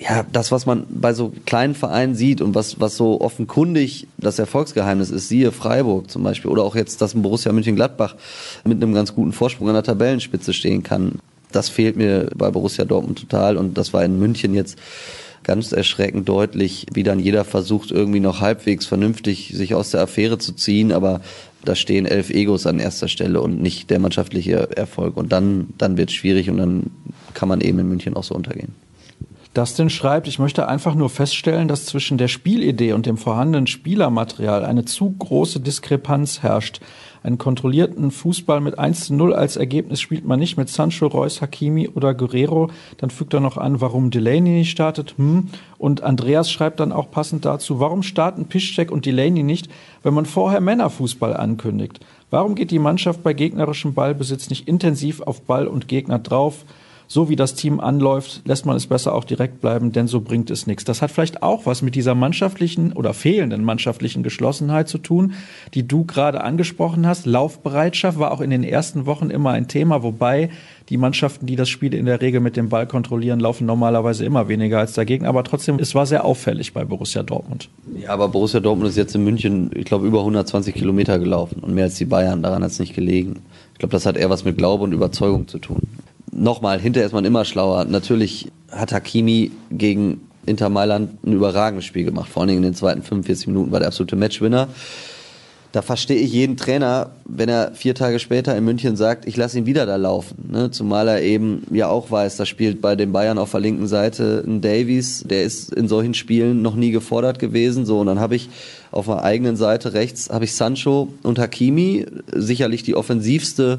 [0.00, 4.38] ja, das, was man bei so kleinen Vereinen sieht und was, was so offenkundig das
[4.38, 8.16] Erfolgsgeheimnis ist, siehe Freiburg zum Beispiel, oder auch jetzt, dass ein Borussia München-Gladbach
[8.64, 11.18] mit einem ganz guten Vorsprung an der Tabellenspitze stehen kann.
[11.52, 14.78] Das fehlt mir bei Borussia Dortmund total und das war in München jetzt
[15.42, 20.38] ganz erschreckend deutlich, wie dann jeder versucht, irgendwie noch halbwegs vernünftig sich aus der Affäre
[20.38, 21.20] zu ziehen, aber
[21.62, 25.18] da stehen elf Egos an erster Stelle und nicht der mannschaftliche Erfolg.
[25.18, 26.90] Und dann, dann wird es schwierig und dann
[27.34, 28.72] kann man eben in München auch so untergehen.
[29.52, 34.64] Dustin schreibt, ich möchte einfach nur feststellen, dass zwischen der Spielidee und dem vorhandenen Spielermaterial
[34.64, 36.80] eine zu große Diskrepanz herrscht.
[37.24, 41.42] Einen kontrollierten Fußball mit 1 zu 0 als Ergebnis spielt man nicht mit Sancho, Reus,
[41.42, 42.70] Hakimi oder Guerrero.
[42.98, 45.14] Dann fügt er noch an, warum Delaney nicht startet.
[45.18, 45.48] Hm.
[45.78, 49.68] Und Andreas schreibt dann auch passend dazu, warum starten Piszczek und Delaney nicht,
[50.04, 51.98] wenn man vorher Männerfußball ankündigt?
[52.30, 56.64] Warum geht die Mannschaft bei gegnerischem Ballbesitz nicht intensiv auf Ball und Gegner drauf?
[57.12, 60.48] So wie das Team anläuft, lässt man es besser auch direkt bleiben, denn so bringt
[60.48, 60.84] es nichts.
[60.84, 65.32] Das hat vielleicht auch was mit dieser mannschaftlichen oder fehlenden mannschaftlichen Geschlossenheit zu tun,
[65.74, 67.26] die du gerade angesprochen hast.
[67.26, 70.50] Laufbereitschaft war auch in den ersten Wochen immer ein Thema, wobei
[70.88, 74.46] die Mannschaften, die das Spiel in der Regel mit dem Ball kontrollieren, laufen normalerweise immer
[74.46, 75.26] weniger als dagegen.
[75.26, 77.70] Aber trotzdem, es war sehr auffällig bei Borussia Dortmund.
[78.00, 81.74] Ja, aber Borussia Dortmund ist jetzt in München, ich glaube, über 120 Kilometer gelaufen und
[81.74, 82.44] mehr als die Bayern.
[82.44, 83.40] Daran hat es nicht gelegen.
[83.72, 85.80] Ich glaube, das hat eher was mit Glaube und Überzeugung zu tun
[86.32, 87.84] nochmal, hinterher ist man immer schlauer.
[87.84, 92.30] Natürlich hat Hakimi gegen Inter Mailand ein überragendes Spiel gemacht.
[92.30, 94.68] Vor allen Dingen in den zweiten 45 Minuten war der absolute Matchwinner.
[95.72, 99.56] Da verstehe ich jeden Trainer, wenn er vier Tage später in München sagt, ich lasse
[99.56, 100.48] ihn wieder da laufen.
[100.50, 100.72] Ne?
[100.72, 104.42] Zumal er eben ja auch weiß, da spielt bei den Bayern auf der linken Seite
[104.44, 107.86] ein Davies, der ist in solchen Spielen noch nie gefordert gewesen.
[107.86, 108.48] So, und dann habe ich
[108.90, 113.78] auf der eigenen Seite rechts habe ich Sancho und Hakimi, sicherlich die offensivste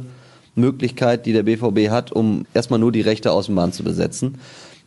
[0.56, 4.36] Möglichkeit, die der BVB hat, um erstmal nur die rechte Außenbahn zu besetzen.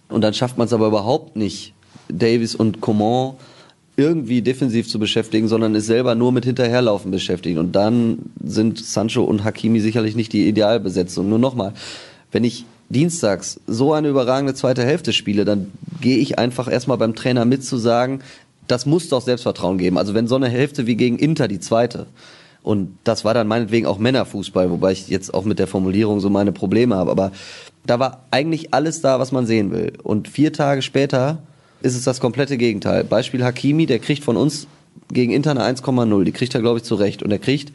[0.09, 1.73] Und dann schafft man es aber überhaupt nicht,
[2.09, 3.35] Davis und Coman
[3.97, 7.59] irgendwie defensiv zu beschäftigen, sondern ist selber nur mit Hinterherlaufen beschäftigt.
[7.59, 11.29] Und dann sind Sancho und Hakimi sicherlich nicht die Idealbesetzung.
[11.29, 11.73] Nur nochmal,
[12.33, 17.15] wenn ich dienstags so eine überragende zweite Hälfte spiele, dann gehe ich einfach erstmal beim
[17.15, 18.21] Trainer mit zu sagen,
[18.67, 19.99] das muss doch Selbstvertrauen geben.
[19.99, 22.07] Also wenn so eine Hälfte wie gegen Inter die zweite,
[22.65, 26.31] und das war dann meinetwegen auch Männerfußball, wobei ich jetzt auch mit der Formulierung so
[26.31, 27.11] meine Probleme habe.
[27.11, 27.31] Aber
[27.85, 29.93] da war eigentlich alles da, was man sehen will.
[30.03, 31.43] Und vier Tage später
[31.83, 33.05] ist es das komplette Gegenteil.
[33.05, 34.67] Beispiel Hakimi, der kriegt von uns
[35.13, 36.25] gegen Inter eine 1,0.
[36.25, 37.23] Die kriegt er, glaube ich, zurecht.
[37.23, 37.71] Und er kriegt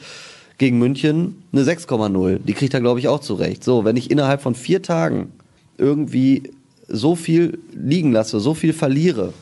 [0.58, 2.40] gegen München eine 6,0.
[2.40, 3.64] Die kriegt er, glaube ich, auch zurecht.
[3.64, 5.32] So, wenn ich innerhalb von vier Tagen
[5.78, 6.52] irgendwie
[6.88, 9.34] so viel liegen lasse, so viel verliere,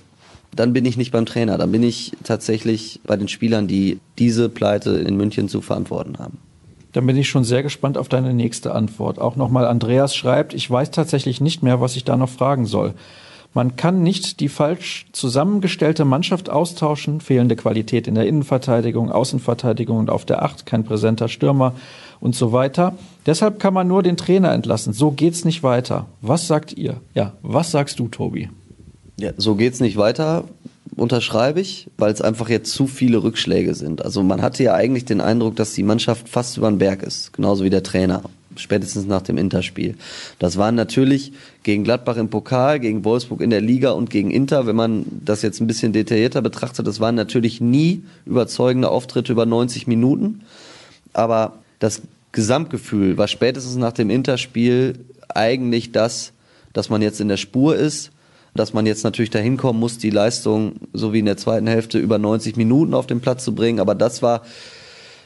[0.55, 4.49] dann bin ich nicht beim Trainer, dann bin ich tatsächlich bei den Spielern, die diese
[4.49, 6.39] Pleite in München zu verantworten haben.
[6.93, 9.19] Dann bin ich schon sehr gespannt auf deine nächste Antwort.
[9.19, 12.93] Auch nochmal Andreas schreibt, ich weiß tatsächlich nicht mehr, was ich da noch fragen soll.
[13.53, 20.09] Man kann nicht die falsch zusammengestellte Mannschaft austauschen, fehlende Qualität in der Innenverteidigung, Außenverteidigung und
[20.09, 21.73] auf der Acht, kein präsenter Stürmer
[22.19, 22.95] und so weiter.
[23.25, 24.93] Deshalb kann man nur den Trainer entlassen.
[24.93, 26.05] So geht's nicht weiter.
[26.21, 27.01] Was sagt ihr?
[27.13, 28.49] Ja, was sagst du, Tobi?
[29.19, 30.43] Ja, so geht's nicht weiter,
[30.95, 34.03] unterschreibe ich, weil es einfach jetzt zu viele Rückschläge sind.
[34.05, 37.33] Also man hatte ja eigentlich den Eindruck, dass die Mannschaft fast über den Berg ist,
[37.33, 38.23] genauso wie der Trainer,
[38.55, 39.95] spätestens nach dem Interspiel.
[40.37, 44.67] Das waren natürlich gegen Gladbach im Pokal, gegen Wolfsburg in der Liga und gegen Inter,
[44.67, 49.45] wenn man das jetzt ein bisschen detaillierter betrachtet, das waren natürlich nie überzeugende Auftritte über
[49.45, 50.41] 90 Minuten.
[51.13, 52.01] aber das
[52.31, 54.93] Gesamtgefühl war spätestens nach dem Interspiel
[55.29, 56.33] eigentlich das,
[56.73, 58.11] dass man jetzt in der Spur ist,
[58.57, 61.99] dass man jetzt natürlich dahin kommen muss, die Leistung so wie in der zweiten Hälfte
[61.99, 63.79] über 90 Minuten auf den Platz zu bringen.
[63.79, 64.43] Aber das war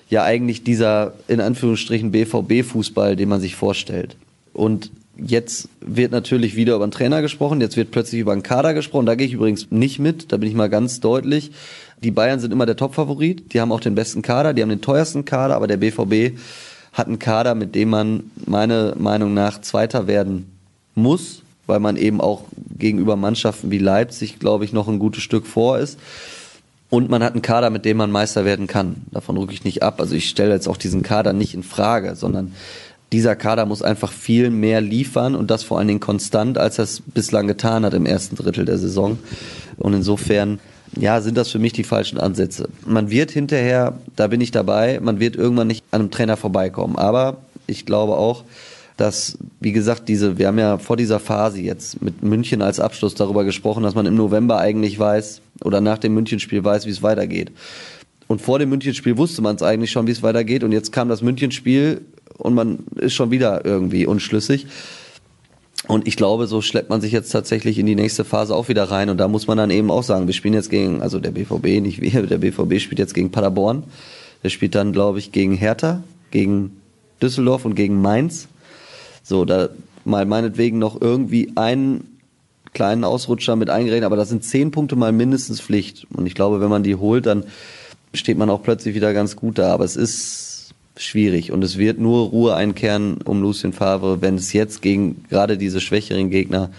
[0.09, 4.17] ja eigentlich dieser in Anführungsstrichen BVB-Fußball, den man sich vorstellt.
[4.53, 8.73] Und jetzt wird natürlich wieder über einen Trainer gesprochen, jetzt wird plötzlich über einen Kader
[8.73, 9.05] gesprochen.
[9.05, 11.51] Da gehe ich übrigens nicht mit, da bin ich mal ganz deutlich.
[12.03, 14.81] Die Bayern sind immer der Top-Favorit, die haben auch den besten Kader, die haben den
[14.81, 16.37] teuersten Kader, aber der BVB
[16.93, 20.51] hat einen Kader, mit dem man meiner Meinung nach Zweiter werden
[20.95, 22.43] muss, weil man eben auch
[22.77, 25.99] gegenüber Mannschaften wie Leipzig, glaube ich, noch ein gutes Stück vor ist.
[26.89, 28.97] Und man hat einen Kader, mit dem man Meister werden kann.
[29.11, 30.01] Davon rücke ich nicht ab.
[30.01, 32.53] Also ich stelle jetzt auch diesen Kader nicht in Frage, sondern
[33.13, 36.83] dieser Kader muss einfach viel mehr liefern und das vor allen Dingen konstant, als er
[36.83, 39.19] es bislang getan hat im ersten Drittel der Saison.
[39.77, 40.59] Und insofern,
[40.97, 42.69] ja, sind das für mich die falschen Ansätze.
[42.85, 46.97] Man wird hinterher, da bin ich dabei, man wird irgendwann nicht an einem Trainer vorbeikommen.
[46.97, 48.43] Aber ich glaube auch,
[49.01, 53.15] dass, wie gesagt, diese, wir haben ja vor dieser Phase jetzt mit München als Abschluss
[53.15, 57.01] darüber gesprochen, dass man im November eigentlich weiß oder nach dem Münchenspiel weiß, wie es
[57.01, 57.51] weitergeht.
[58.27, 60.63] Und vor dem Münchenspiel wusste man es eigentlich schon, wie es weitergeht.
[60.63, 62.01] Und jetzt kam das Münchenspiel
[62.37, 64.67] und man ist schon wieder irgendwie unschlüssig.
[65.87, 68.83] Und ich glaube, so schleppt man sich jetzt tatsächlich in die nächste Phase auch wieder
[68.83, 69.09] rein.
[69.09, 71.81] Und da muss man dann eben auch sagen, wir spielen jetzt gegen, also der BVB,
[71.81, 73.81] nicht wir, der BVB spielt jetzt gegen Paderborn.
[74.43, 76.77] Der spielt dann, glaube ich, gegen Hertha, gegen
[77.19, 78.47] Düsseldorf und gegen Mainz.
[79.23, 79.69] So, da
[80.05, 82.19] mal meinetwegen noch irgendwie einen
[82.73, 86.07] kleinen Ausrutscher mit eingerechnet, aber das sind zehn Punkte mal mindestens Pflicht.
[86.13, 87.43] Und ich glaube, wenn man die holt, dann
[88.13, 89.73] steht man auch plötzlich wieder ganz gut da.
[89.73, 94.53] Aber es ist schwierig und es wird nur Ruhe einkehren um Lucien Favre, wenn es
[94.53, 96.71] jetzt gegen gerade diese schwächeren Gegner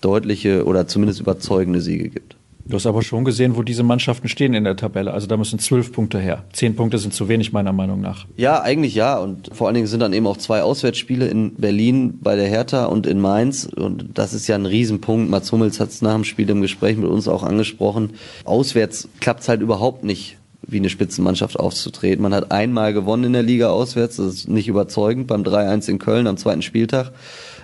[0.00, 2.36] deutliche oder zumindest überzeugende Siege gibt.
[2.66, 5.12] Du hast aber schon gesehen, wo diese Mannschaften stehen in der Tabelle.
[5.12, 6.44] Also da müssen zwölf Punkte her.
[6.52, 8.26] Zehn Punkte sind zu wenig, meiner Meinung nach.
[8.36, 9.18] Ja, eigentlich ja.
[9.18, 12.86] Und vor allen Dingen sind dann eben auch zwei Auswärtsspiele in Berlin bei der Hertha
[12.86, 13.66] und in Mainz.
[13.66, 15.30] Und das ist ja ein Riesenpunkt.
[15.30, 18.14] Mats Hummels hat es nach dem Spiel im Gespräch mit uns auch angesprochen.
[18.44, 22.22] Auswärts klappt es halt überhaupt nicht wie eine Spitzenmannschaft aufzutreten.
[22.22, 25.98] Man hat einmal gewonnen in der Liga auswärts, das ist nicht überzeugend, beim 3-1 in
[25.98, 27.12] Köln am zweiten Spieltag.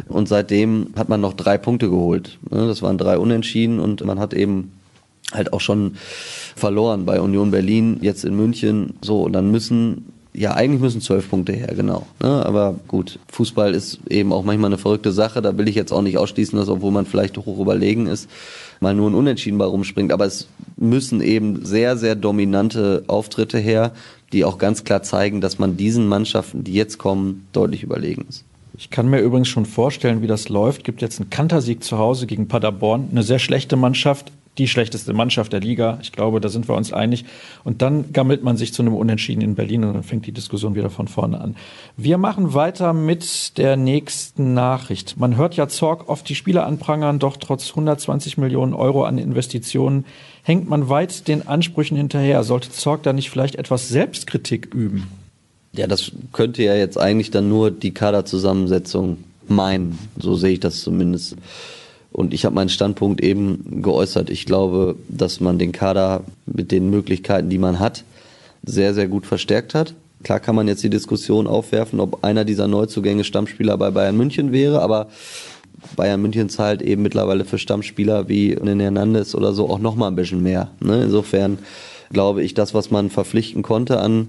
[0.08, 2.38] Und seitdem hat man noch drei Punkte geholt.
[2.50, 4.72] Das waren drei Unentschieden und man hat eben
[5.32, 5.96] halt auch schon
[6.56, 8.94] verloren bei Union Berlin, jetzt in München.
[9.00, 12.06] So, und dann müssen, ja, eigentlich müssen zwölf Punkte her, genau.
[12.22, 12.44] Ne?
[12.44, 15.42] Aber gut, Fußball ist eben auch manchmal eine verrückte Sache.
[15.42, 18.28] Da will ich jetzt auch nicht ausschließen, dass, obwohl man vielleicht hoch überlegen ist,
[18.80, 20.12] mal nur ein Unentschieden bei rumspringt.
[20.12, 23.92] Aber es müssen eben sehr, sehr dominante Auftritte her,
[24.32, 28.44] die auch ganz klar zeigen, dass man diesen Mannschaften, die jetzt kommen, deutlich überlegen ist.
[28.78, 30.84] Ich kann mir übrigens schon vorstellen, wie das läuft.
[30.84, 35.54] Gibt jetzt einen Kantersieg zu Hause gegen Paderborn, eine sehr schlechte Mannschaft, die schlechteste Mannschaft
[35.54, 35.98] der Liga.
[36.02, 37.24] Ich glaube, da sind wir uns einig.
[37.64, 40.74] Und dann gammelt man sich zu einem Unentschieden in Berlin und dann fängt die Diskussion
[40.74, 41.56] wieder von vorne an.
[41.96, 45.18] Wir machen weiter mit der nächsten Nachricht.
[45.18, 50.04] Man hört ja Zorg oft die Spieler anprangern, doch trotz 120 Millionen Euro an Investitionen
[50.42, 52.44] hängt man weit den Ansprüchen hinterher.
[52.44, 55.06] Sollte Zorg da nicht vielleicht etwas Selbstkritik üben?
[55.72, 59.98] Ja, das könnte ja jetzt eigentlich dann nur die Kaderzusammensetzung meinen.
[60.18, 61.36] So sehe ich das zumindest.
[62.12, 64.30] Und ich habe meinen Standpunkt eben geäußert.
[64.30, 68.04] Ich glaube, dass man den Kader mit den Möglichkeiten, die man hat,
[68.64, 69.94] sehr, sehr gut verstärkt hat.
[70.22, 74.52] Klar kann man jetzt die Diskussion aufwerfen, ob einer dieser Neuzugänge Stammspieler bei Bayern München
[74.52, 75.08] wäre, aber
[75.96, 80.16] Bayern München zahlt eben mittlerweile für Stammspieler wie einen Hernandez oder so auch nochmal ein
[80.16, 80.70] bisschen mehr.
[80.80, 81.04] Ne?
[81.04, 81.58] Insofern
[82.12, 84.28] glaube ich, das, was man verpflichten konnte an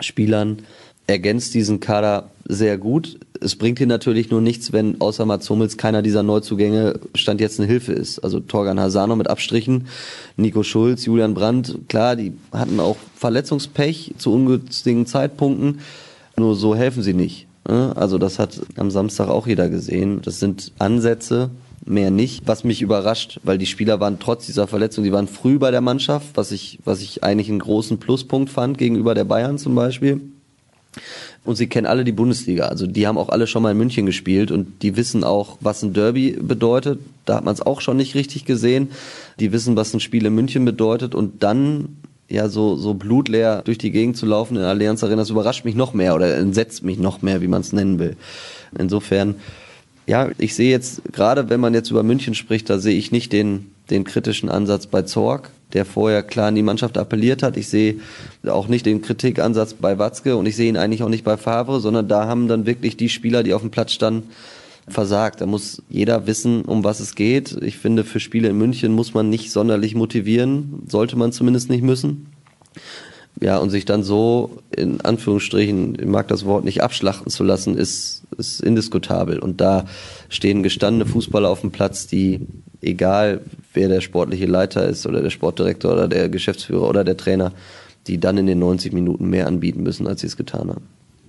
[0.00, 0.58] Spielern,
[1.06, 3.18] ergänzt diesen Kader sehr gut.
[3.40, 7.58] Es bringt hier natürlich nur nichts, wenn außer Mats Hummels keiner dieser Neuzugänge Stand jetzt
[7.58, 8.20] eine Hilfe ist.
[8.20, 9.86] Also Torgan Hasano mit Abstrichen,
[10.36, 15.80] Nico Schulz, Julian Brandt, klar, die hatten auch Verletzungspech zu ungünstigen Zeitpunkten.
[16.36, 17.46] Nur so helfen sie nicht.
[17.68, 17.92] Ne?
[17.96, 20.22] Also das hat am Samstag auch jeder gesehen.
[20.22, 21.50] Das sind Ansätze,
[21.84, 22.46] mehr nicht.
[22.46, 25.80] Was mich überrascht, weil die Spieler waren trotz dieser Verletzung, die waren früh bei der
[25.80, 30.20] Mannschaft, was ich, was ich eigentlich einen großen Pluspunkt fand gegenüber der Bayern zum Beispiel.
[31.44, 32.66] Und sie kennen alle die Bundesliga.
[32.66, 35.82] Also die haben auch alle schon mal in München gespielt und die wissen auch, was
[35.82, 37.00] ein Derby bedeutet.
[37.24, 38.90] Da hat man es auch schon nicht richtig gesehen.
[39.40, 41.14] Die wissen, was ein Spiel in München bedeutet.
[41.14, 41.96] Und dann
[42.28, 45.74] ja so, so blutleer durch die Gegend zu laufen in Allianz Arena, das überrascht mich
[45.74, 48.16] noch mehr oder entsetzt mich noch mehr, wie man es nennen will.
[48.78, 49.34] Insofern,
[50.06, 53.32] ja, ich sehe jetzt, gerade wenn man jetzt über München spricht, da sehe ich nicht
[53.32, 57.56] den, den kritischen Ansatz bei Zorg der vorher klar an die Mannschaft appelliert hat.
[57.56, 57.96] Ich sehe
[58.46, 61.80] auch nicht den Kritikansatz bei Watzke und ich sehe ihn eigentlich auch nicht bei Favre,
[61.80, 64.28] sondern da haben dann wirklich die Spieler, die auf dem Platz standen,
[64.88, 65.40] versagt.
[65.40, 67.56] Da muss jeder wissen, um was es geht.
[67.62, 71.82] Ich finde, für Spiele in München muss man nicht sonderlich motivieren, sollte man zumindest nicht
[71.82, 72.26] müssen.
[73.40, 77.76] Ja, und sich dann so, in Anführungsstrichen, ich mag das Wort nicht abschlachten zu lassen,
[77.76, 79.38] ist, ist indiskutabel.
[79.38, 79.86] Und da
[80.28, 82.40] stehen gestandene Fußballer auf dem Platz, die,
[82.80, 83.40] egal
[83.74, 87.52] wer der sportliche Leiter ist oder der Sportdirektor oder der Geschäftsführer oder der Trainer,
[88.06, 90.88] die dann in den 90 Minuten mehr anbieten müssen, als sie es getan haben.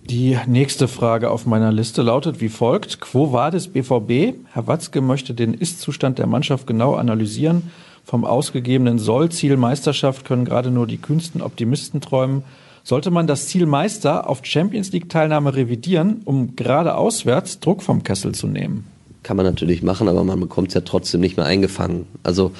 [0.10, 2.99] Die nächste Frage auf meiner Liste lautet wie folgt.
[2.99, 4.36] Quo vadis BVB?
[4.51, 7.71] Herr Watzke möchte den Ist-Zustand der Mannschaft genau analysieren.
[8.03, 12.43] Vom ausgegebenen Soll-Ziel Meisterschaft können gerade nur die kühnsten Optimisten träumen.
[12.84, 18.36] Sollte man das Ziel Meister auf Champions League-Teilnahme revidieren, um gerade auswärts Druck vom Kessel
[18.36, 18.86] zu nehmen?
[19.23, 22.05] Kann man natürlich machen, aber man bekommt es ja trotzdem nicht mehr eingefangen.
[22.23, 22.51] Also,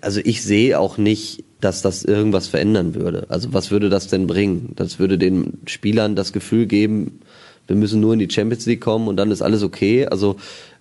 [0.00, 3.26] also ich sehe auch nicht dass das irgendwas verändern würde.
[3.28, 4.72] Also was würde das denn bringen?
[4.76, 7.20] Das würde den Spielern das Gefühl geben,
[7.66, 10.04] wir müssen nur in die Champions League kommen und dann ist alles okay.
[10.06, 10.36] Also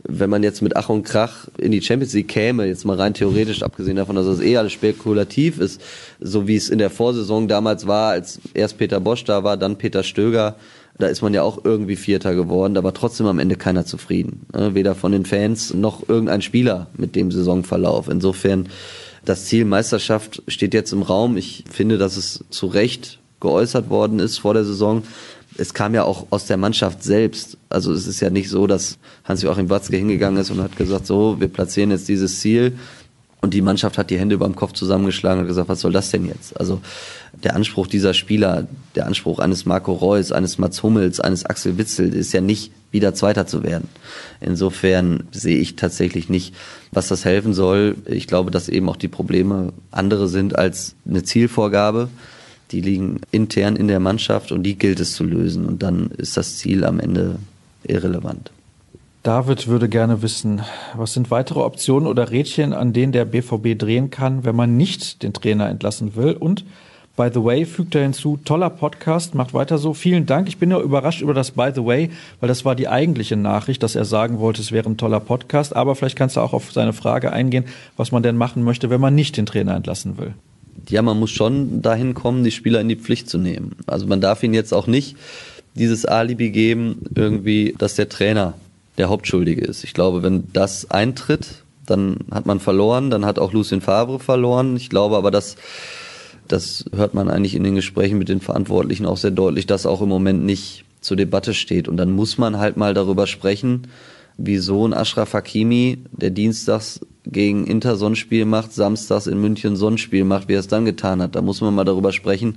[0.08, 3.13] wenn man jetzt mit Ach und Krach in die Champions League käme, jetzt mal rein
[3.13, 5.82] theoretisch, abgesehen davon, dass das eh alles spekulativ ist,
[6.19, 9.77] so wie es in der Vorsaison damals war, als erst Peter Bosch da war, dann
[9.77, 10.55] Peter Stöger,
[10.99, 14.45] da ist man ja auch irgendwie Vierter geworden, war trotzdem am Ende keiner zufrieden.
[14.53, 14.75] Ne?
[14.75, 18.09] Weder von den Fans noch irgendein Spieler mit dem Saisonverlauf.
[18.09, 18.67] Insofern
[19.23, 21.38] das Ziel Meisterschaft steht jetzt im Raum.
[21.38, 25.03] Ich finde, dass es zu Recht geäußert worden ist vor der Saison.
[25.57, 27.57] Es kam ja auch aus der Mannschaft selbst.
[27.69, 31.39] Also es ist ja nicht so, dass Hans-Joachim Watzke hingegangen ist und hat gesagt, so,
[31.39, 32.73] wir platzieren jetzt dieses Ziel.
[33.41, 36.12] Und die Mannschaft hat die Hände über dem Kopf zusammengeschlagen und gesagt, was soll das
[36.12, 36.60] denn jetzt?
[36.60, 36.82] Also
[37.43, 42.13] der Anspruch dieser Spieler, der Anspruch eines Marco Reus, eines Mats Hummels, eines Axel Witzel
[42.13, 43.88] ist ja nicht wieder Zweiter zu werden.
[44.41, 46.54] Insofern sehe ich tatsächlich nicht,
[46.91, 47.95] was das helfen soll.
[48.06, 52.10] Ich glaube, dass eben auch die Probleme andere sind als eine Zielvorgabe.
[52.71, 55.65] Die liegen intern in der Mannschaft und die gilt es zu lösen.
[55.65, 57.38] Und dann ist das Ziel am Ende
[57.84, 58.52] irrelevant.
[59.23, 60.62] David würde gerne wissen,
[60.95, 65.23] was sind weitere Optionen oder Rädchen, an denen der BVB drehen kann, wenn man nicht
[65.23, 66.34] den Trainer entlassen will?
[66.34, 66.63] Und
[67.17, 69.93] By the way, fügt er hinzu, toller Podcast, macht weiter so.
[69.93, 70.47] Vielen Dank.
[70.47, 73.84] Ich bin ja überrascht über das By the way, weil das war die eigentliche Nachricht,
[73.84, 75.75] dass er sagen wollte, es wäre ein toller Podcast.
[75.75, 77.65] Aber vielleicht kannst du auch auf seine Frage eingehen,
[77.97, 80.34] was man denn machen möchte, wenn man nicht den Trainer entlassen will.
[80.88, 83.75] Ja, man muss schon dahin kommen, die Spieler in die Pflicht zu nehmen.
[83.86, 85.17] Also man darf ihnen jetzt auch nicht
[85.75, 88.53] dieses Alibi geben, irgendwie, dass der Trainer
[88.99, 89.83] der Hauptschuldige ist.
[89.83, 94.75] Ich glaube, wenn das eintritt, dann hat man verloren, dann hat auch Lucien Favre verloren.
[94.75, 95.55] Ich glaube aber, dass
[96.47, 100.01] das hört man eigentlich in den Gesprächen mit den Verantwortlichen auch sehr deutlich, dass auch
[100.01, 101.88] im Moment nicht zur Debatte steht.
[101.88, 103.88] Und dann muss man halt mal darüber sprechen,
[104.38, 109.75] wieso ein Ashraf Hakimi, der dienstags gegen Inter so ein Spiel macht, samstags in München
[109.75, 111.35] so ein Spiel macht, wie er es dann getan hat.
[111.35, 112.55] Da muss man mal darüber sprechen,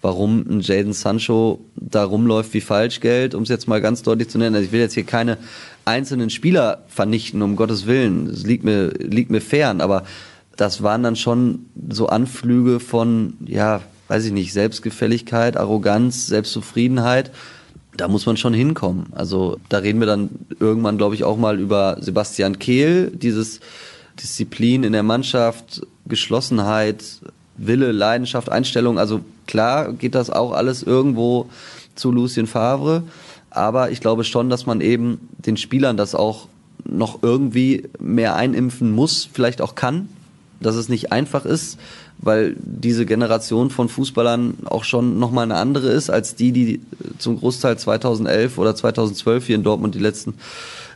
[0.00, 4.38] warum ein Jaden Sancho da rumläuft wie Falschgeld, um es jetzt mal ganz deutlich zu
[4.38, 4.54] nennen.
[4.54, 5.36] Also ich will jetzt hier keine
[5.86, 8.26] einzelnen Spieler vernichten, um Gottes Willen.
[8.26, 10.04] Das liegt mir, liegt mir fern, aber
[10.56, 17.30] das waren dann schon so Anflüge von, ja, weiß ich nicht, Selbstgefälligkeit, Arroganz, Selbstzufriedenheit.
[17.96, 19.06] Da muss man schon hinkommen.
[19.12, 23.60] Also da reden wir dann irgendwann, glaube ich, auch mal über Sebastian Kehl, dieses
[24.20, 27.04] Disziplin in der Mannschaft, Geschlossenheit,
[27.56, 28.98] Wille, Leidenschaft, Einstellung.
[28.98, 31.48] Also klar geht das auch alles irgendwo
[31.94, 33.02] zu Lucien Favre.
[33.56, 36.48] Aber ich glaube schon, dass man eben den Spielern das auch
[36.84, 40.08] noch irgendwie mehr einimpfen muss, vielleicht auch kann
[40.60, 41.78] dass es nicht einfach ist,
[42.18, 46.80] weil diese Generation von Fußballern auch schon nochmal eine andere ist als die, die
[47.18, 50.34] zum Großteil 2011 oder 2012 hier in Dortmund die letzten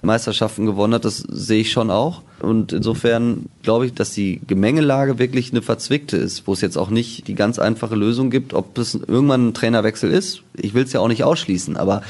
[0.03, 1.05] Meisterschaften gewonnen hat.
[1.05, 2.23] Das sehe ich schon auch.
[2.41, 6.89] Und insofern glaube ich, dass die Gemengelage wirklich eine verzwickte ist, wo es jetzt auch
[6.89, 10.41] nicht die ganz einfache Lösung gibt, ob es irgendwann ein Trainerwechsel ist.
[10.57, 12.01] Ich will es ja auch nicht ausschließen, aber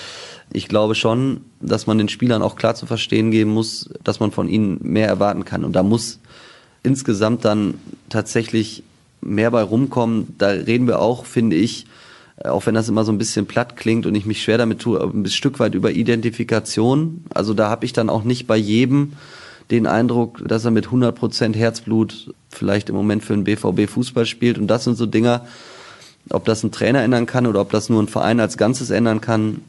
[0.53, 4.33] ich glaube schon, dass man den Spielern auch klar zu verstehen geben muss, dass man
[4.33, 5.65] von ihnen mehr erwarten kann.
[5.65, 6.19] Und da muss
[6.83, 7.75] insgesamt dann
[8.09, 8.83] tatsächlich
[9.21, 10.35] mehr bei rumkommen.
[10.39, 11.87] Da reden wir auch, finde ich,
[12.39, 14.81] äh, auch wenn das immer so ein bisschen platt klingt und ich mich schwer damit
[14.81, 17.25] tue, ein Stück weit über Identifikation.
[17.33, 19.13] Also da habe ich dann auch nicht bei jedem
[19.71, 24.59] den Eindruck, dass er mit 100% Herzblut vielleicht im Moment für den BVB Fußball spielt.
[24.59, 25.47] Und das sind so Dinger,
[26.31, 29.21] ob das ein Trainer ändern kann oder ob das nur ein Verein als Ganzes ändern
[29.21, 29.61] kann,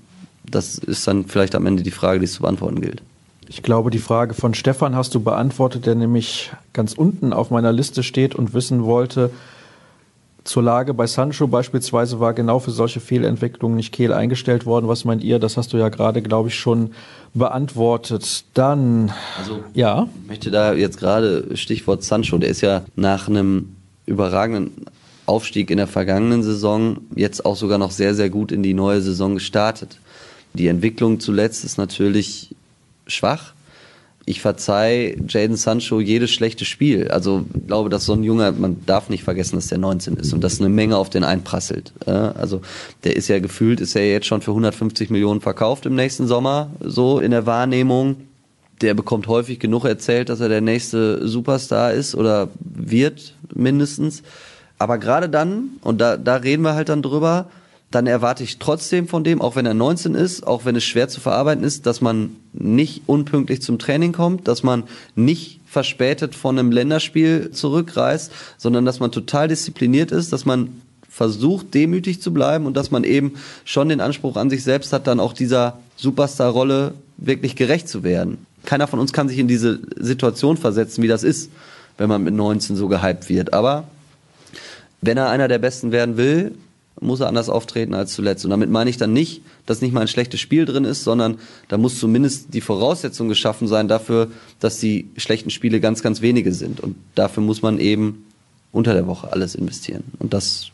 [0.44, 3.02] das ist dann vielleicht am Ende die Frage, die es zu beantworten gilt.
[3.48, 7.74] Ich glaube, die Frage von Stefan hast du beantwortet, der nämlich ganz unten auf meiner
[7.74, 9.32] Liste steht und wissen wollte,
[10.44, 14.88] zur Lage bei Sancho beispielsweise war genau für solche Fehlentwicklungen nicht Kehl eingestellt worden.
[14.88, 15.38] Was meint ihr?
[15.38, 16.92] Das hast du ja gerade, glaube ich, schon
[17.34, 18.46] beantwortet.
[18.56, 20.08] Dann, also, ja.
[20.24, 23.76] Ich möchte da jetzt gerade Stichwort Sancho, der ist ja nach einem
[24.08, 24.72] überragenden
[25.28, 29.02] Aufstieg in der vergangenen Saison jetzt auch sogar noch sehr, sehr gut in die neue
[29.02, 30.00] Saison gestartet.
[30.54, 32.56] Die Entwicklung zuletzt ist natürlich
[33.08, 33.54] schwach.
[34.26, 37.10] ich verzeih Jaden Sancho jedes schlechte Spiel.
[37.10, 40.34] Also ich glaube, dass so ein Junge, man darf nicht vergessen, dass der 19 ist
[40.34, 41.92] und dass eine Menge auf den einprasselt.
[42.06, 42.62] Also
[43.04, 46.70] der ist ja gefühlt, ist ja jetzt schon für 150 Millionen verkauft im nächsten Sommer,
[46.80, 48.18] so in der Wahrnehmung.
[48.82, 54.24] Der bekommt häufig genug erzählt, dass er der nächste Superstar ist oder wird mindestens.
[54.78, 57.48] Aber gerade dann, und da, da reden wir halt dann drüber,
[57.92, 61.10] dann erwarte ich trotzdem von dem, auch wenn er 19 ist, auch wenn es schwer
[61.10, 64.84] zu verarbeiten ist, dass man nicht unpünktlich zum Training kommt, dass man
[65.16, 71.74] nicht verspätet von einem Länderspiel zurückreist, sondern dass man total diszipliniert ist, dass man versucht,
[71.74, 73.34] demütig zu bleiben und dass man eben
[73.66, 78.46] schon den Anspruch an sich selbst hat, dann auch dieser Superstar-Rolle wirklich gerecht zu werden.
[78.64, 81.52] Keiner von uns kann sich in diese Situation versetzen, wie das ist,
[81.98, 83.54] wenn man mit 19 so gehypt wird.
[83.54, 83.84] Aber
[85.02, 86.54] wenn er einer der Besten werden will,
[87.00, 88.44] muss er anders auftreten als zuletzt.
[88.46, 91.38] Und damit meine ich dann nicht, dass nicht mal ein schlechtes Spiel drin ist, sondern
[91.68, 94.28] da muss zumindest die Voraussetzung geschaffen sein dafür,
[94.60, 96.80] dass die schlechten Spiele ganz, ganz wenige sind.
[96.80, 98.26] Und dafür muss man eben
[98.72, 100.04] unter der Woche alles investieren.
[100.20, 100.68] Und das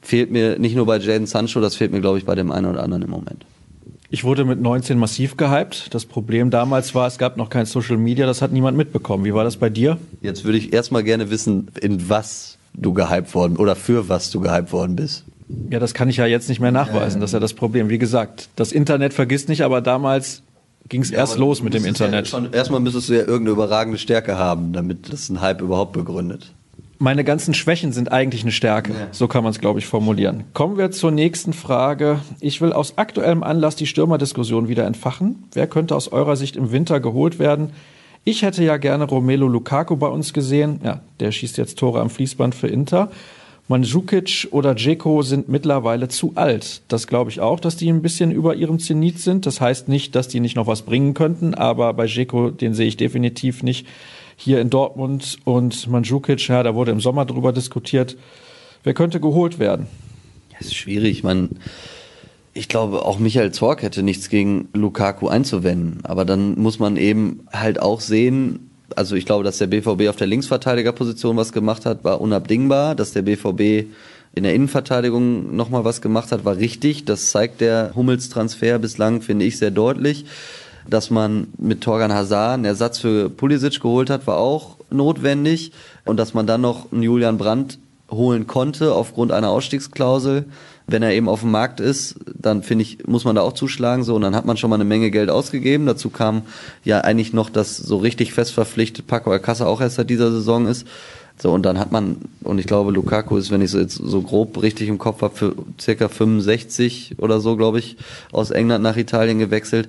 [0.00, 2.66] fehlt mir nicht nur bei Jaden Sancho, das fehlt mir, glaube ich, bei dem einen
[2.66, 3.44] oder anderen im Moment.
[4.10, 5.92] Ich wurde mit 19 massiv gehypt.
[5.92, 9.24] Das Problem damals war, es gab noch kein Social Media, das hat niemand mitbekommen.
[9.26, 9.98] Wie war das bei dir?
[10.22, 14.40] Jetzt würde ich erstmal gerne wissen, in was du gehypt worden oder für was du
[14.40, 15.24] gehypt worden bist.
[15.70, 17.20] Ja, das kann ich ja jetzt nicht mehr nachweisen.
[17.20, 17.88] Das ist ja das Problem.
[17.88, 20.42] Wie gesagt, das Internet vergisst nicht, aber damals
[20.88, 22.30] ging es ja, erst los mit dem Internet.
[22.30, 26.52] Ja erstmal müsstest du ja irgendeine überragende Stärke haben, damit das ein Hype überhaupt begründet.
[27.00, 28.92] Meine ganzen Schwächen sind eigentlich eine Stärke.
[28.92, 29.08] Ja.
[29.12, 30.44] So kann man es, glaube ich, formulieren.
[30.52, 32.18] Kommen wir zur nächsten Frage.
[32.40, 35.44] Ich will aus aktuellem Anlass die Stürmerdiskussion wieder entfachen.
[35.52, 37.70] Wer könnte aus eurer Sicht im Winter geholt werden?
[38.30, 40.82] Ich hätte ja gerne Romelo Lukaku bei uns gesehen.
[40.84, 43.10] Ja, der schießt jetzt Tore am Fließband für Inter.
[43.68, 46.82] Mandzukic oder Dzeko sind mittlerweile zu alt.
[46.88, 49.46] Das glaube ich auch, dass die ein bisschen über ihrem Zenit sind.
[49.46, 52.88] Das heißt nicht, dass die nicht noch was bringen könnten, aber bei Dzeko, den sehe
[52.88, 53.86] ich definitiv nicht
[54.36, 55.38] hier in Dortmund.
[55.44, 58.18] Und Mandzukic, ja, da wurde im Sommer drüber diskutiert.
[58.84, 59.86] Wer könnte geholt werden?
[60.58, 61.22] Das ist schwierig.
[61.22, 61.48] Man,
[62.58, 66.00] ich glaube, auch Michael Zorc hätte nichts gegen Lukaku einzuwenden.
[66.02, 70.16] Aber dann muss man eben halt auch sehen, also ich glaube, dass der BVB auf
[70.16, 72.96] der Linksverteidigerposition was gemacht hat, war unabdingbar.
[72.96, 73.86] Dass der BVB
[74.34, 77.04] in der Innenverteidigung nochmal was gemacht hat, war richtig.
[77.04, 80.24] Das zeigt der Hummels-Transfer bislang, finde ich, sehr deutlich.
[80.90, 85.70] Dass man mit Torgan Hazard einen Ersatz für Pulisic geholt hat, war auch notwendig.
[86.04, 87.78] Und dass man dann noch einen Julian Brandt
[88.10, 90.46] holen konnte aufgrund einer Ausstiegsklausel,
[90.88, 94.04] wenn er eben auf dem Markt ist, dann finde ich, muss man da auch zuschlagen.
[94.04, 95.84] So, und dann hat man schon mal eine Menge Geld ausgegeben.
[95.84, 96.42] Dazu kam
[96.82, 100.66] ja eigentlich noch, dass so richtig fest verpflichtet Paco Alcázar auch erst seit dieser Saison
[100.66, 100.86] ist.
[101.40, 104.22] So, und dann hat man, und ich glaube, Lukaku ist, wenn ich so jetzt so
[104.22, 107.96] grob richtig im Kopf habe, für circa 65 oder so, glaube ich,
[108.32, 109.88] aus England nach Italien gewechselt.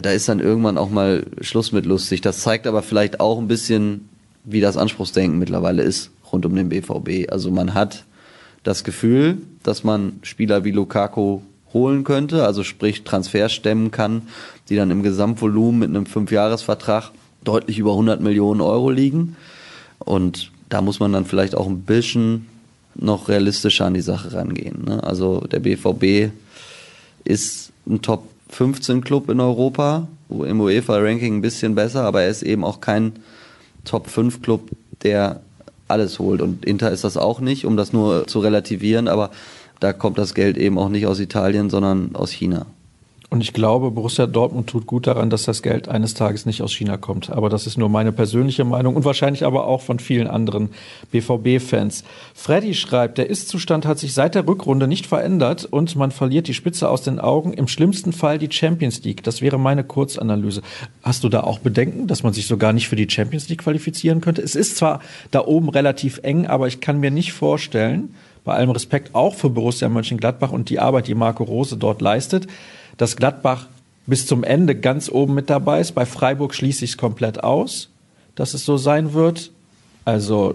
[0.00, 2.20] Da ist dann irgendwann auch mal Schluss mit lustig.
[2.20, 4.10] Das zeigt aber vielleicht auch ein bisschen,
[4.44, 7.32] wie das Anspruchsdenken mittlerweile ist rund um den BVB.
[7.32, 8.04] Also man hat
[8.66, 11.40] das Gefühl, dass man Spieler wie Lukaku
[11.72, 14.22] holen könnte, also sprich Transfer stemmen kann,
[14.68, 17.12] die dann im Gesamtvolumen mit einem Fünfjahresvertrag
[17.44, 19.36] deutlich über 100 Millionen Euro liegen.
[20.00, 22.48] Und da muss man dann vielleicht auch ein bisschen
[22.96, 24.84] noch realistischer an die Sache rangehen.
[24.84, 25.02] Ne?
[25.04, 26.32] Also der BVB
[27.24, 32.42] ist ein Top 15 Club in Europa, im UEFA-Ranking ein bisschen besser, aber er ist
[32.42, 33.12] eben auch kein
[33.84, 34.70] Top 5 Club,
[35.04, 35.40] der
[35.88, 36.42] alles holt.
[36.42, 39.30] Und Inter ist das auch nicht, um das nur zu relativieren, aber
[39.80, 42.66] da kommt das Geld eben auch nicht aus Italien, sondern aus China.
[43.36, 46.72] Und ich glaube, Borussia Dortmund tut gut daran, dass das Geld eines Tages nicht aus
[46.72, 47.28] China kommt.
[47.28, 50.70] Aber das ist nur meine persönliche Meinung und wahrscheinlich aber auch von vielen anderen
[51.10, 52.02] BVB-Fans.
[52.34, 56.54] Freddy schreibt, der Ist-Zustand hat sich seit der Rückrunde nicht verändert und man verliert die
[56.54, 57.52] Spitze aus den Augen.
[57.52, 59.22] Im schlimmsten Fall die Champions League.
[59.22, 60.62] Das wäre meine Kurzanalyse.
[61.02, 64.22] Hast du da auch Bedenken, dass man sich sogar nicht für die Champions League qualifizieren
[64.22, 64.40] könnte?
[64.40, 68.14] Es ist zwar da oben relativ eng, aber ich kann mir nicht vorstellen,
[68.46, 72.46] bei allem Respekt auch für Borussia Mönchengladbach und die Arbeit, die Marco Rose dort leistet,
[72.96, 73.66] dass Gladbach
[74.06, 75.92] bis zum Ende ganz oben mit dabei ist.
[75.92, 77.90] Bei Freiburg schließe ich es komplett aus,
[78.34, 79.50] dass es so sein wird.
[80.04, 80.54] Also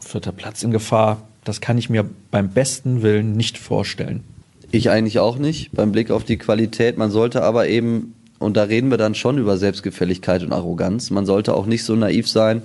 [0.00, 4.22] vierter Platz in Gefahr, das kann ich mir beim besten Willen nicht vorstellen.
[4.70, 6.98] Ich eigentlich auch nicht, beim Blick auf die Qualität.
[6.98, 11.26] Man sollte aber eben, und da reden wir dann schon über Selbstgefälligkeit und Arroganz, man
[11.26, 12.62] sollte auch nicht so naiv sein,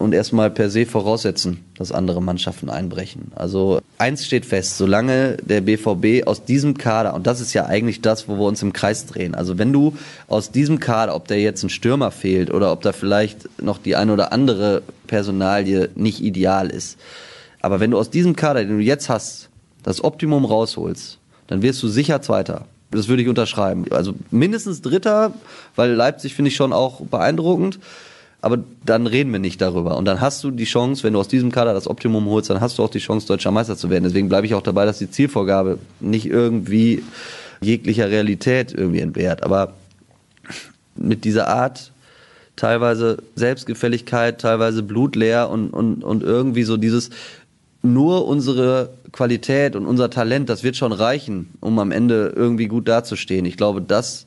[0.00, 3.32] und erstmal per se voraussetzen, dass andere Mannschaften einbrechen.
[3.36, 8.00] Also eins steht fest, solange der BVB aus diesem Kader, und das ist ja eigentlich
[8.00, 9.94] das, wo wir uns im Kreis drehen, also wenn du
[10.26, 13.94] aus diesem Kader, ob der jetzt ein Stürmer fehlt oder ob da vielleicht noch die
[13.94, 16.98] eine oder andere Personalie nicht ideal ist,
[17.60, 19.50] aber wenn du aus diesem Kader, den du jetzt hast,
[19.82, 22.64] das Optimum rausholst, dann wirst du sicher Zweiter.
[22.90, 23.84] Das würde ich unterschreiben.
[23.90, 25.34] Also mindestens Dritter,
[25.76, 27.78] weil Leipzig finde ich schon auch beeindruckend.
[28.42, 29.96] Aber dann reden wir nicht darüber.
[29.96, 32.60] Und dann hast du die Chance, wenn du aus diesem Kader das Optimum holst, dann
[32.60, 34.04] hast du auch die Chance, deutscher Meister zu werden.
[34.04, 37.02] Deswegen bleibe ich auch dabei, dass die Zielvorgabe nicht irgendwie
[37.60, 39.42] jeglicher Realität irgendwie entbehrt.
[39.42, 39.74] Aber
[40.96, 41.92] mit dieser Art
[42.56, 47.10] teilweise Selbstgefälligkeit, teilweise blutleer und, und, und irgendwie so dieses
[47.82, 52.88] nur unsere Qualität und unser Talent, das wird schon reichen, um am Ende irgendwie gut
[52.88, 53.46] dazustehen.
[53.46, 54.26] Ich glaube, das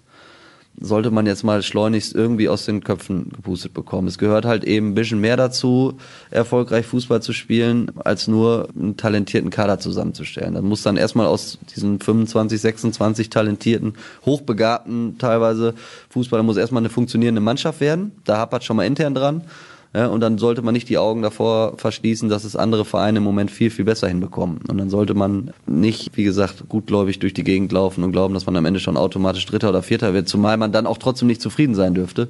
[0.79, 4.07] sollte man jetzt mal schleunigst irgendwie aus den Köpfen gepustet bekommen.
[4.07, 5.93] Es gehört halt eben ein bisschen mehr dazu,
[6.31, 10.55] erfolgreich Fußball zu spielen, als nur einen talentierten Kader zusammenzustellen.
[10.55, 13.93] Das muss dann erstmal aus diesen 25, 26 talentierten,
[14.25, 15.75] hochbegabten teilweise
[16.09, 18.11] Fußballer muss erstmal eine funktionierende Mannschaft werden.
[18.23, 19.43] Da hapert schon mal intern dran.
[19.95, 23.23] Ja, und dann sollte man nicht die Augen davor verschließen, dass es andere Vereine im
[23.23, 24.59] Moment viel, viel besser hinbekommen.
[24.67, 28.47] Und dann sollte man nicht, wie gesagt, gutgläubig durch die Gegend laufen und glauben, dass
[28.47, 31.41] man am Ende schon automatisch Dritter oder Vierter wird, zumal man dann auch trotzdem nicht
[31.41, 32.29] zufrieden sein dürfte.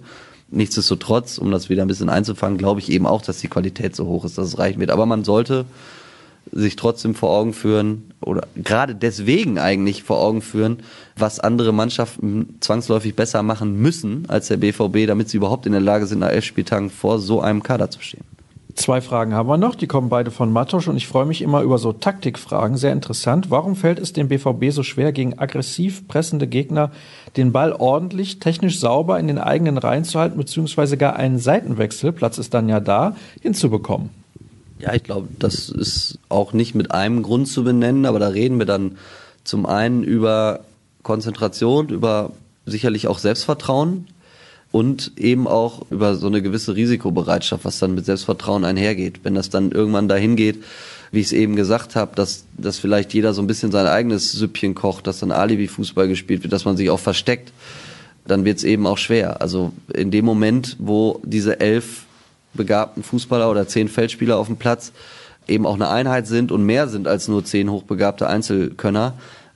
[0.52, 4.08] Nichtsdestotrotz, um das wieder ein bisschen einzufangen, glaube ich eben auch, dass die Qualität so
[4.08, 4.92] hoch ist, dass es reichen wird.
[4.92, 5.64] Aber man sollte
[6.52, 10.80] sich trotzdem vor Augen führen oder gerade deswegen eigentlich vor Augen führen,
[11.18, 15.82] was andere Mannschaften zwangsläufig besser machen müssen als der BVB, damit sie überhaupt in der
[15.82, 18.24] Lage sind, nach elf Spieltagen vor so einem Kader zu stehen.
[18.76, 21.62] Zwei Fragen haben wir noch, die kommen beide von Matosch und ich freue mich immer
[21.62, 23.52] über so Taktikfragen, sehr interessant.
[23.52, 26.90] Warum fällt es dem BVB so schwer, gegen aggressiv pressende Gegner
[27.38, 32.14] den Ball ordentlich, technisch sauber in den eigenen Reihen zu halten, beziehungsweise gar einen Seitenwechsel,
[32.14, 34.10] Platz ist dann ja da, hinzubekommen?
[34.84, 38.60] Ja, ich glaube, das ist auch nicht mit einem Grund zu benennen, aber da reden
[38.60, 38.98] wir dann
[39.46, 40.60] zum einen über
[41.04, 42.34] Konzentration, über
[42.66, 44.08] sicherlich auch Selbstvertrauen
[44.74, 49.22] und eben auch über so eine gewisse Risikobereitschaft, was dann mit Selbstvertrauen einhergeht.
[49.24, 50.62] Wenn das dann irgendwann dahin geht,
[51.14, 54.34] wie ich es eben gesagt habe, dass, dass vielleicht jeder so ein bisschen sein eigenes
[54.34, 57.54] Süppchen kocht, dass dann Alibi-Fußball gespielt wird, dass man sich auch versteckt,
[58.28, 59.40] dann wird es eben auch schwer.
[59.40, 62.04] Also in dem Moment, wo diese elf
[62.54, 64.92] begabten Fußballer oder zehn Feldspieler auf dem Platz
[65.48, 69.14] eben auch eine Einheit sind und mehr sind als nur zehn hochbegabte Einzelkönner,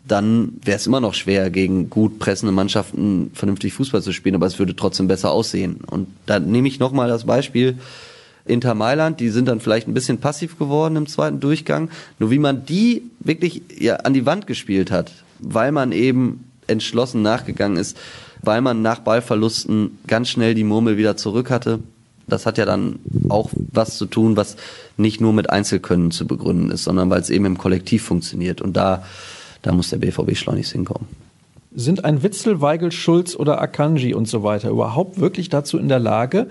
[0.08, 4.46] dann wäre es immer noch schwer, gegen gut pressende Mannschaften vernünftig Fußball zu spielen, aber
[4.46, 5.82] es würde trotzdem besser aussehen.
[5.90, 7.78] Und da nehme ich nochmal das Beispiel
[8.46, 11.90] Inter Mailand, die sind dann vielleicht ein bisschen passiv geworden im zweiten Durchgang.
[12.20, 17.22] Nur wie man die wirklich ja, an die Wand gespielt hat, weil man eben entschlossen
[17.22, 17.98] nachgegangen ist,
[18.42, 21.80] weil man nach Ballverlusten ganz schnell die Murmel wieder zurück hatte,
[22.28, 23.00] das hat ja dann
[23.30, 24.58] auch was zu tun, was
[24.98, 28.62] nicht nur mit Einzelkönnen zu begründen ist, sondern weil es eben im Kollektiv funktioniert.
[28.62, 29.04] Und da,
[29.62, 31.08] da muss der BVB schleunigst hinkommen.
[31.74, 36.00] Sind ein Witzel, Weigel, Schulz oder Akanji und so weiter überhaupt wirklich dazu in der
[36.00, 36.48] Lage,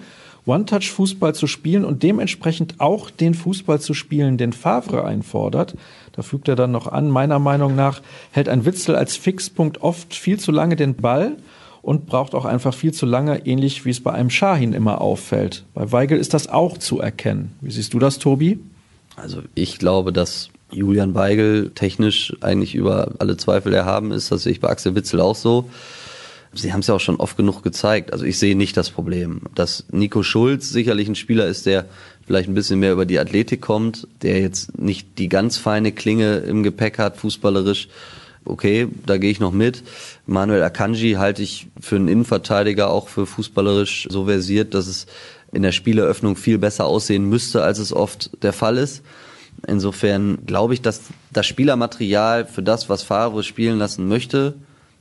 [0.46, 5.74] One-Touch-Fußball zu spielen und dementsprechend auch den Fußball zu spielen, den Favre einfordert?
[6.12, 8.00] Da fügt er dann noch an, meiner Meinung nach
[8.30, 11.36] hält ein Witzel als Fixpunkt oft viel zu lange den Ball
[11.86, 15.62] und braucht auch einfach viel zu lange, ähnlich wie es bei einem Schahin immer auffällt.
[15.72, 17.52] Bei Weigel ist das auch zu erkennen.
[17.60, 18.58] Wie siehst du das, Tobi?
[19.14, 24.32] Also ich glaube, dass Julian Weigel technisch eigentlich über alle Zweifel erhaben ist.
[24.32, 25.70] Das sehe ich bei Axel Witzel auch so.
[26.52, 28.12] Sie haben es ja auch schon oft genug gezeigt.
[28.12, 29.42] Also ich sehe nicht das Problem.
[29.54, 31.84] Dass Nico Schulz sicherlich ein Spieler ist, der
[32.26, 36.38] vielleicht ein bisschen mehr über die Athletik kommt, der jetzt nicht die ganz feine Klinge
[36.38, 37.86] im Gepäck hat, fußballerisch,
[38.46, 39.82] okay, da gehe ich noch mit.
[40.26, 45.06] Manuel Akanji halte ich für einen Innenverteidiger auch für fußballerisch so versiert, dass es
[45.52, 49.02] in der Spieleröffnung viel besser aussehen müsste, als es oft der Fall ist.
[49.66, 54.54] Insofern glaube ich, dass das Spielermaterial für das, was Favre spielen lassen möchte,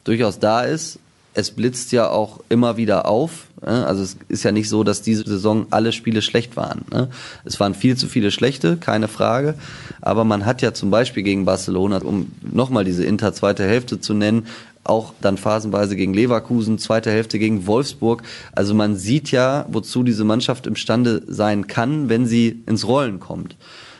[0.03, 0.99] durchaus da ist
[1.35, 3.44] es blitzt ja auch immer wieder auf.
[3.65, 3.85] Ne?
[3.85, 6.85] Also es ist ja nicht so, dass diese Saison alle Spiele schlecht waren.
[6.91, 7.09] Ne?
[7.43, 9.55] Es waren viel zu viele schlechte, keine Frage.
[10.01, 14.13] Aber man hat ja zum Beispiel gegen Barcelona, um nochmal diese Inter zweite Hälfte zu
[14.13, 14.45] nennen,
[14.83, 18.21] auch dann phasenweise gegen Leverkusen, zweite Hälfte gegen Wolfsburg.
[18.51, 23.57] Also man sieht ja, wozu diese Mannschaft imstande sein kann, wenn sie ins Rollen kommt.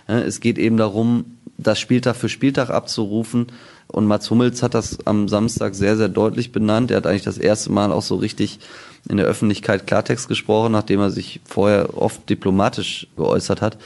[0.08, 0.24] Ne?
[0.24, 1.26] Es geht eben darum,
[1.58, 3.48] das Spieltag für Spieltag abzurufen
[3.96, 6.92] und Mats Hummels hat das am Samstag sehr, sehr deutlich benannt.
[6.92, 8.60] Er hat eigentlich das erste Mal auch so richtig
[9.08, 13.78] in der Öffentlichkeit Klartext gesprochen, nachdem er sich vorher oft diplomatisch geäußert hat.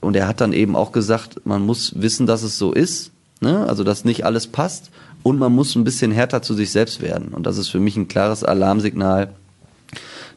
[0.00, 3.64] Und er hat dann eben auch gesagt, man muss wissen, dass es so ist, ne?
[3.68, 4.90] also dass nicht alles passt
[5.22, 7.28] und man muss ein bisschen härter zu sich selbst werden.
[7.28, 9.32] Und das ist für mich ein klares Alarmsignal,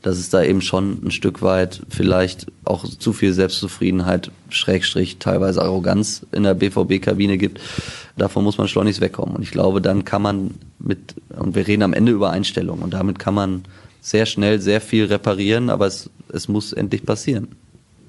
[0.05, 5.63] dass es da eben schon ein Stück weit vielleicht auch zu viel Selbstzufriedenheit, Schrägstrich, teilweise
[5.63, 7.59] Arroganz in der BVB-Kabine gibt.
[8.15, 9.35] Davon muss man schleunigst wegkommen.
[9.35, 12.93] Und ich glaube, dann kann man mit, und wir reden am Ende über Einstellungen, und
[12.93, 13.63] damit kann man
[13.99, 17.47] sehr schnell sehr viel reparieren, aber es, es muss endlich passieren.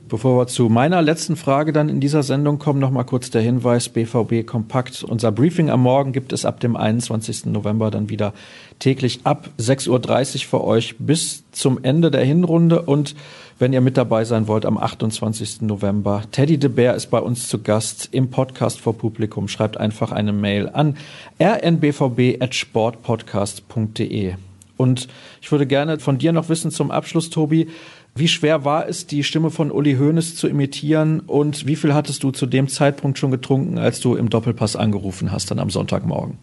[0.09, 3.43] Bevor wir zu meiner letzten Frage dann in dieser Sendung kommen, noch mal kurz der
[3.43, 5.03] Hinweis, BVB Kompakt.
[5.03, 7.47] Unser Briefing am Morgen gibt es ab dem 21.
[7.47, 8.33] November dann wieder
[8.79, 10.01] täglich ab 6.30 Uhr
[10.49, 13.17] für euch bis zum Ende der Hinrunde und
[13.59, 15.63] wenn ihr mit dabei sein wollt am 28.
[15.63, 16.23] November.
[16.31, 19.49] Teddy de Beer ist bei uns zu Gast im Podcast vor Publikum.
[19.49, 20.97] Schreibt einfach eine Mail an
[21.41, 24.35] rnbvb.sportpodcast.de.
[24.77, 25.09] Und
[25.41, 27.69] ich würde gerne von dir noch wissen zum Abschluss, Tobi,
[28.17, 32.23] wie schwer war es, die Stimme von Uli Hoeneß zu imitieren und wie viel hattest
[32.23, 36.39] du zu dem Zeitpunkt schon getrunken, als du im Doppelpass angerufen hast, dann am Sonntagmorgen?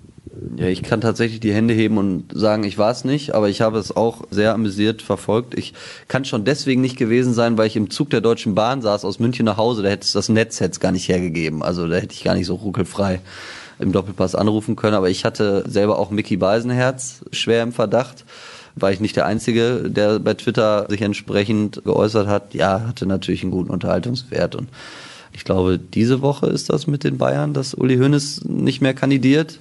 [0.58, 3.62] Ja, ich kann tatsächlich die Hände heben und sagen, ich war es nicht, aber ich
[3.62, 5.58] habe es auch sehr amüsiert verfolgt.
[5.58, 5.74] Ich
[6.08, 9.20] kann schon deswegen nicht gewesen sein, weil ich im Zug der Deutschen Bahn saß aus
[9.20, 9.84] München nach Hause.
[9.84, 11.64] Da hätte es das Netz hätte gar nicht hergegeben.
[11.64, 13.22] Also da hätte ich gar nicht so ruckelfrei
[13.80, 14.96] im Doppelpass anrufen können.
[14.96, 18.26] Aber ich hatte selber auch Mickey Beisenherz schwer im Verdacht
[18.76, 22.54] war ich nicht der Einzige, der bei Twitter sich entsprechend geäußert hat.
[22.54, 24.70] Ja, hatte natürlich einen guten Unterhaltungswert und
[25.34, 29.60] ich glaube, diese Woche ist das mit den Bayern, dass Uli Hoeneß nicht mehr kandidiert.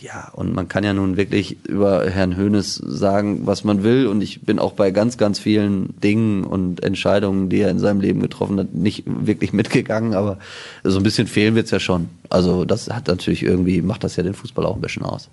[0.00, 4.06] Ja, und man kann ja nun wirklich über Herrn Hoeneß sagen, was man will.
[4.06, 8.00] Und ich bin auch bei ganz, ganz vielen Dingen und Entscheidungen, die er in seinem
[8.00, 10.14] Leben getroffen hat, nicht wirklich mitgegangen.
[10.14, 10.38] Aber
[10.84, 12.08] so ein bisschen fehlen wird's ja schon.
[12.30, 15.28] Also das hat natürlich irgendwie, macht das ja den Fußball auch ein bisschen aus.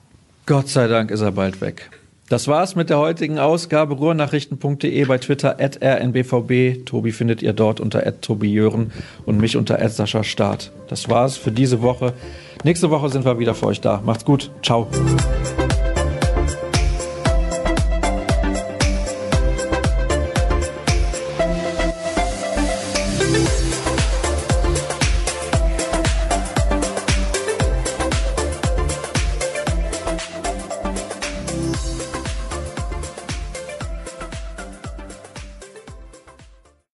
[0.47, 1.91] Gott sei Dank ist er bald weg.
[2.27, 6.83] Das war's mit der heutigen Ausgabe ruhrnachrichten.de bei Twitter at rnbvb.
[6.83, 8.91] Tobi findet ihr dort unter tobijören
[9.27, 10.71] und mich unter Sascha Start.
[10.87, 12.13] Das war's für diese Woche.
[12.63, 14.01] Nächste Woche sind wir wieder für euch da.
[14.03, 14.49] Macht's gut.
[14.63, 14.87] Ciao.